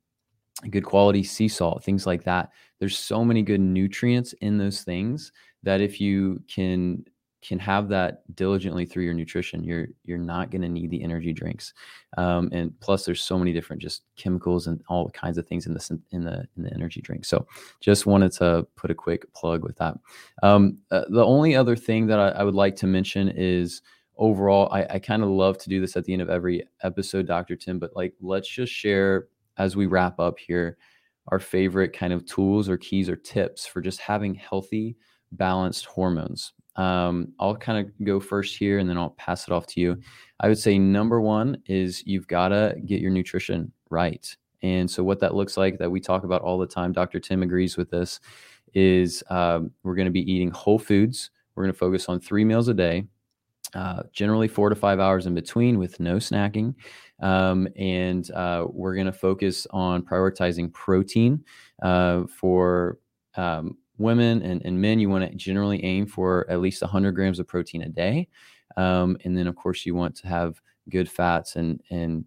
[0.71, 2.51] good quality sea salt, things like that.
[2.79, 7.05] There's so many good nutrients in those things that if you can
[7.41, 11.33] can have that diligently through your nutrition you're you're not going to need the energy
[11.33, 11.73] drinks.
[12.17, 15.75] Um, and plus there's so many different just chemicals and all kinds of things in
[15.75, 17.25] the in the in the energy drink.
[17.25, 17.47] So
[17.81, 19.95] just wanted to put a quick plug with that.
[20.43, 23.83] Um, uh, the only other thing that I, I, would like to mention is
[24.19, 27.27] overall i, I kind of love to do this at the end of every episode
[27.27, 30.77] dr tim but like let's just share as we wrap up here
[31.29, 34.97] our favorite kind of tools or keys or tips for just having healthy
[35.33, 39.67] balanced hormones um, I'll kind of go first here and then I'll pass it off
[39.67, 40.01] to you.
[40.41, 44.35] I would say number one is you've got to get your nutrition right.
[44.63, 47.21] And so, what that looks like that we talk about all the time, Dr.
[47.21, 48.21] Tim agrees with this,
[48.75, 51.31] is um, we're going to be eating whole foods.
[51.55, 53.07] We're going to focus on three meals a day,
[53.75, 56.75] uh, generally four to five hours in between with no snacking.
[57.21, 61.45] Um, and uh, we're going to focus on prioritizing protein
[61.83, 62.99] uh, for
[63.37, 67.39] um, women and, and men, you want to generally aim for at least 100 grams
[67.39, 68.29] of protein a day.
[68.77, 72.25] Um, and then, of course, you want to have good fats and and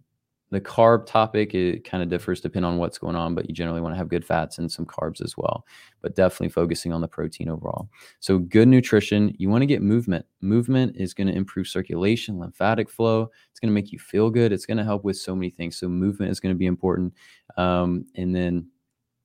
[0.50, 3.80] the carb topic it kind of differs depending on what's going on but you generally
[3.80, 5.64] want to have good fats and some carbs as well
[6.02, 7.88] but definitely focusing on the protein overall.
[8.20, 10.26] So good nutrition you want to get movement.
[10.40, 13.30] Movement is going to improve circulation lymphatic flow.
[13.50, 14.52] It's going to make you feel good.
[14.52, 15.76] It's going to help with so many things.
[15.78, 17.14] So movement is going to be important.
[17.56, 18.66] Um, and then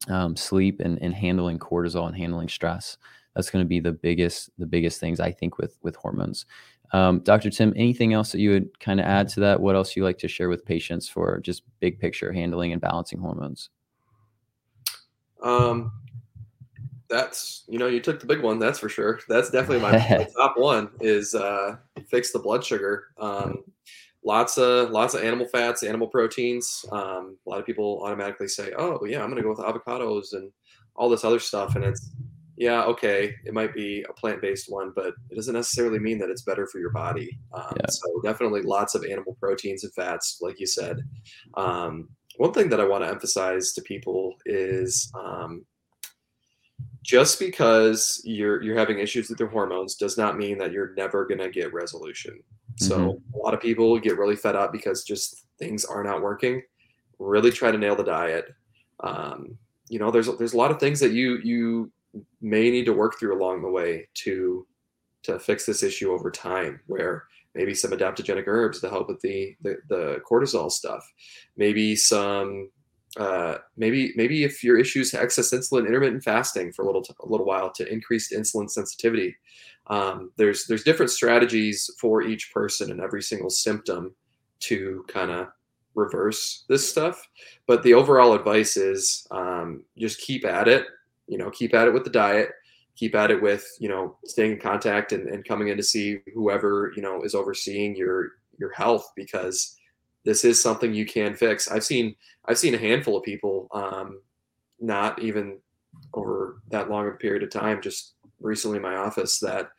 [0.07, 2.97] um, sleep and, and handling cortisol and handling stress.
[3.35, 6.45] That's going to be the biggest the biggest things I think with with hormones.
[6.93, 7.49] Um, Dr.
[7.49, 9.59] Tim, anything else that you would kind of add to that?
[9.59, 13.19] What else you like to share with patients for just big picture handling and balancing
[13.19, 13.69] hormones?
[15.43, 15.91] Um,
[17.09, 18.59] that's you know you took the big one.
[18.59, 19.19] That's for sure.
[19.27, 21.77] That's definitely my, my top one is uh,
[22.07, 23.07] fix the blood sugar.
[23.17, 23.63] Um,
[24.27, 26.85] lots of lots of animal fats, animal proteins.
[26.91, 30.33] Um, a lot of people automatically say, "Oh, yeah, I'm going to go with avocados
[30.33, 30.51] and
[30.95, 32.11] all this other stuff," and it's
[32.57, 36.41] yeah, okay, it might be a plant-based one, but it doesn't necessarily mean that it's
[36.41, 37.37] better for your body.
[37.53, 37.85] Um, yeah.
[37.87, 40.97] So definitely lots of animal proteins and fats, like you said.
[41.55, 45.65] Um, one thing that I want to emphasize to people is um,
[47.03, 51.25] just because you're you're having issues with your hormones does not mean that you're never
[51.27, 52.41] going to get resolution.
[52.77, 53.39] So mm-hmm.
[53.39, 56.61] a lot of people get really fed up because just things are not working.
[57.19, 58.45] Really try to nail the diet.
[58.99, 59.57] Um,
[59.89, 61.91] you know, there's there's a lot of things that you you
[62.41, 64.65] may need to work through along the way to
[65.23, 66.79] to fix this issue over time.
[66.87, 67.25] Where
[67.55, 71.11] maybe some adaptogenic herbs to help with the the, the cortisol stuff,
[71.55, 72.69] maybe some
[73.17, 77.45] uh, maybe maybe if your issues excess insulin, intermittent fasting for a little a little
[77.45, 79.35] while to increased insulin sensitivity.
[79.89, 84.13] Um, there's there's different strategies for each person and every single symptom
[84.59, 85.47] to kind of
[85.95, 87.27] reverse this stuff.
[87.65, 90.85] But the overall advice is um, just keep at it.
[91.27, 92.49] You know, keep at it with the diet.
[92.95, 96.19] Keep at it with you know staying in contact and, and coming in to see
[96.33, 99.77] whoever you know is overseeing your your health because
[100.25, 101.69] this is something you can fix.
[101.69, 102.15] I've seen
[102.45, 104.21] I've seen a handful of people, um,
[104.79, 105.59] not even
[106.13, 109.69] over that long of a period of time, just recently in my office that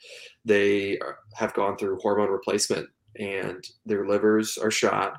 [0.45, 0.99] they
[1.35, 2.89] have gone through hormone replacement
[3.19, 5.19] and their livers are shot.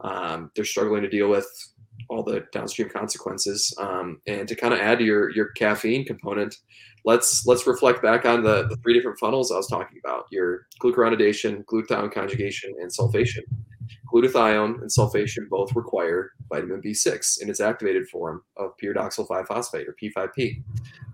[0.00, 1.48] Um, they're struggling to deal with
[2.08, 3.74] all the downstream consequences.
[3.78, 6.56] Um, and to kind of add to your your caffeine component,
[7.04, 10.66] let's let's reflect back on the, the three different funnels I was talking about: your
[10.82, 13.42] glucuronidation, glutathione conjugation, and sulfation.
[14.12, 19.96] Glutathione and sulfation both require vitamin B6 in its activated form of pyridoxal 5-phosphate or
[20.00, 20.62] P5P.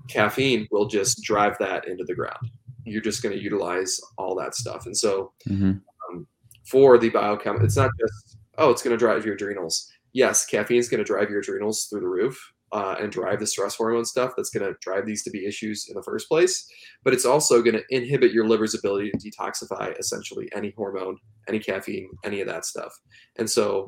[0.08, 2.50] Caffeine will just drive that into the ground.
[2.84, 4.86] You're just going to utilize all that stuff.
[4.86, 5.72] And so mm-hmm.
[6.10, 6.26] um,
[6.64, 9.90] for the biochem, it's not just, oh, it's going to drive your adrenals.
[10.12, 13.46] Yes, caffeine is going to drive your adrenals through the roof uh, and drive the
[13.46, 16.66] stress hormone stuff that's going to drive these to be issues in the first place.
[17.04, 21.18] But it's also going to inhibit your liver's ability to detoxify essentially any hormone,
[21.48, 22.92] any caffeine, any of that stuff.
[23.36, 23.84] And so,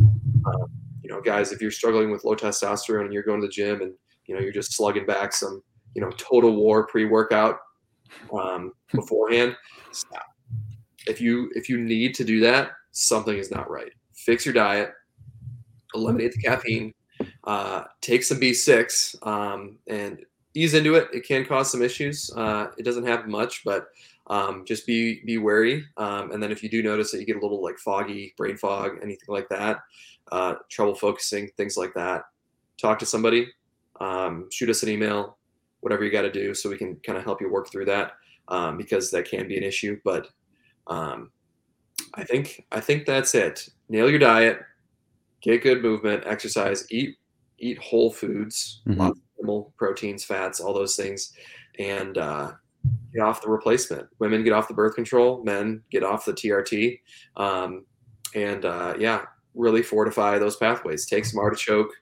[0.46, 0.66] um,
[1.02, 3.80] you know, guys, if you're struggling with low testosterone and you're going to the gym
[3.80, 3.94] and
[4.26, 5.62] you know you're just slugging back some,
[5.94, 7.58] you know, total war pre-workout
[8.38, 9.56] um, beforehand,
[9.92, 10.26] stop.
[11.06, 13.92] If you if you need to do that, something is not right.
[14.14, 14.92] Fix your diet,
[15.94, 16.92] eliminate the caffeine,
[17.46, 20.24] uh, take some B6 um, and
[20.54, 21.08] ease into it.
[21.12, 22.30] It can cause some issues.
[22.34, 23.88] Uh, it doesn't have much, but
[24.28, 25.84] um, just be be wary.
[25.96, 28.56] Um, and then if you do notice that you get a little like foggy, brain
[28.56, 29.80] fog, anything like that,
[30.32, 32.22] uh, trouble focusing, things like that,
[32.80, 33.48] talk to somebody.
[34.00, 35.38] Um, shoot us an email,
[35.80, 38.12] whatever you got to do, so we can kind of help you work through that
[38.48, 40.00] um, because that can be an issue.
[40.04, 40.28] But
[40.86, 41.30] um,
[42.14, 43.68] I think I think that's it.
[43.88, 44.60] Nail your diet,
[45.42, 47.18] get good movement, exercise, eat
[47.58, 49.00] eat whole foods, mm-hmm.
[49.00, 51.32] lots of animal proteins, fats, all those things,
[51.78, 52.52] and uh,
[53.12, 54.08] get off the replacement.
[54.18, 57.00] Women get off the birth control, men get off the TRT,
[57.36, 57.84] um,
[58.34, 59.22] and uh, yeah,
[59.54, 61.06] really fortify those pathways.
[61.06, 61.92] Take some artichoke,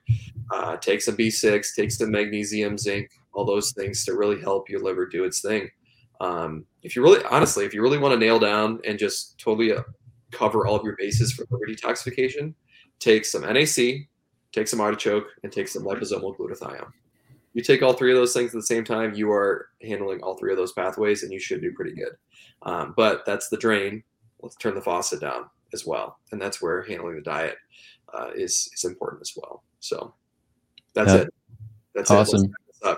[0.53, 4.81] uh, take some B6, take some magnesium, zinc, all those things to really help your
[4.81, 5.69] liver do its thing.
[6.19, 9.73] Um, if you really, honestly, if you really want to nail down and just totally
[9.73, 9.81] uh,
[10.31, 12.53] cover all of your bases for liver detoxification,
[12.99, 14.07] take some NAC,
[14.53, 16.91] take some artichoke, and take some liposomal glutathione.
[17.53, 20.37] You take all three of those things at the same time, you are handling all
[20.37, 22.15] three of those pathways, and you should do pretty good.
[22.63, 24.03] Um, but that's the drain.
[24.41, 27.57] Let's turn the faucet down as well, and that's where handling the diet
[28.13, 29.63] uh, is is important as well.
[29.79, 30.13] So
[30.93, 31.21] that's yeah.
[31.21, 31.33] it.
[31.95, 32.51] That's awesome.
[32.83, 32.97] It.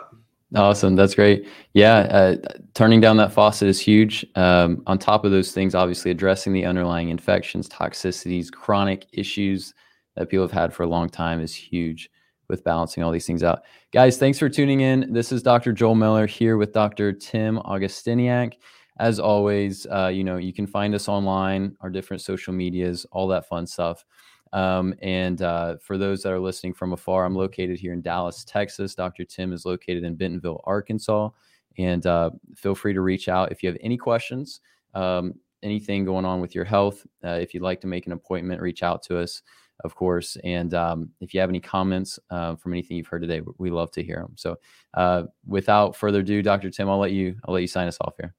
[0.56, 0.95] Awesome.
[0.95, 1.47] That's great.
[1.74, 1.97] Yeah.
[1.97, 2.36] Uh,
[2.74, 4.26] turning down that faucet is huge.
[4.36, 9.74] Um, on top of those things, obviously addressing the underlying infections, toxicities, chronic issues
[10.16, 12.09] that people have had for a long time is huge
[12.47, 13.63] with balancing all these things out.
[13.91, 15.11] Guys, thanks for tuning in.
[15.11, 15.74] This is Dr.
[15.74, 17.11] Joel Miller here with Dr.
[17.11, 18.53] Tim Augustiniak.
[18.99, 23.28] As always, uh, you know, you can find us online, our different social medias, all
[23.28, 24.05] that fun stuff.
[24.53, 28.45] Um, and uh, for those that are listening from afar, I'm located here in Dallas,
[28.45, 28.95] Texas.
[28.95, 29.26] Dr.
[29.26, 31.30] Tim is located in Bentonville, Arkansas.
[31.78, 34.61] And uh, feel free to reach out if you have any questions,
[34.93, 37.05] um, anything going on with your health.
[37.22, 39.41] Uh, if you'd like to make an appointment, reach out to us
[39.84, 40.38] of course.
[40.44, 43.92] And um, if you have any comments uh, from anything you've heard today, we love
[43.92, 44.34] to hear them.
[44.36, 44.58] So,
[44.94, 46.70] uh, without further ado, Dr.
[46.70, 48.34] Tim, I'll let you I'll let you sign us off here.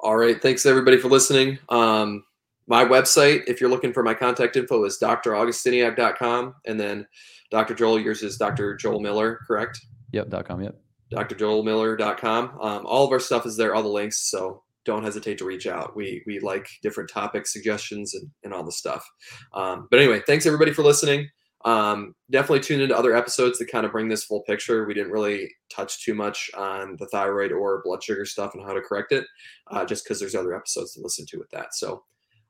[0.00, 1.58] All right, thanks everybody for listening.
[1.68, 2.24] Um,
[2.66, 7.06] my website, if you're looking for my contact info, is draugustiniak.com, and then
[7.50, 7.74] Dr.
[7.74, 8.76] Joel, yours is Dr.
[8.76, 9.80] Joel Miller, correct?
[10.12, 10.44] Yep.
[10.44, 10.62] .com.
[10.62, 10.76] Yep.
[11.12, 12.58] drjoelmiller.com.
[12.60, 14.30] Um, all of our stuff is there, all the links.
[14.30, 15.94] So don't hesitate to reach out.
[15.94, 19.04] We we like different topic suggestions and, and all the stuff.
[19.52, 21.28] Um, but anyway, thanks everybody for listening.
[21.64, 24.86] Um, definitely tune into other episodes that kind of bring this full picture.
[24.86, 28.72] We didn't really touch too much on the thyroid or blood sugar stuff and how
[28.72, 29.26] to correct it,
[29.70, 31.74] uh, just because there's other episodes to listen to with that.
[31.74, 32.04] So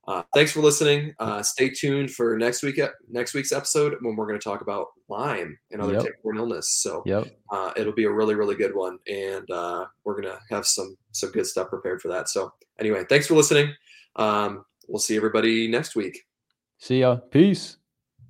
[0.09, 1.15] uh, thanks for listening.
[1.19, 2.81] Uh, stay tuned for next week
[3.11, 6.03] next week's episode when we're going to talk about Lyme and other yep.
[6.03, 6.71] tick-borne illness.
[6.71, 7.27] So yep.
[7.53, 10.97] uh, it'll be a really really good one, and uh, we're going to have some
[11.13, 12.31] some good stuff prepared for that.
[12.31, 12.51] So
[12.81, 13.75] anyway, thanks for listening.
[14.17, 16.25] Um, we'll see everybody next week.
[16.79, 17.17] See ya.
[17.17, 17.77] Peace.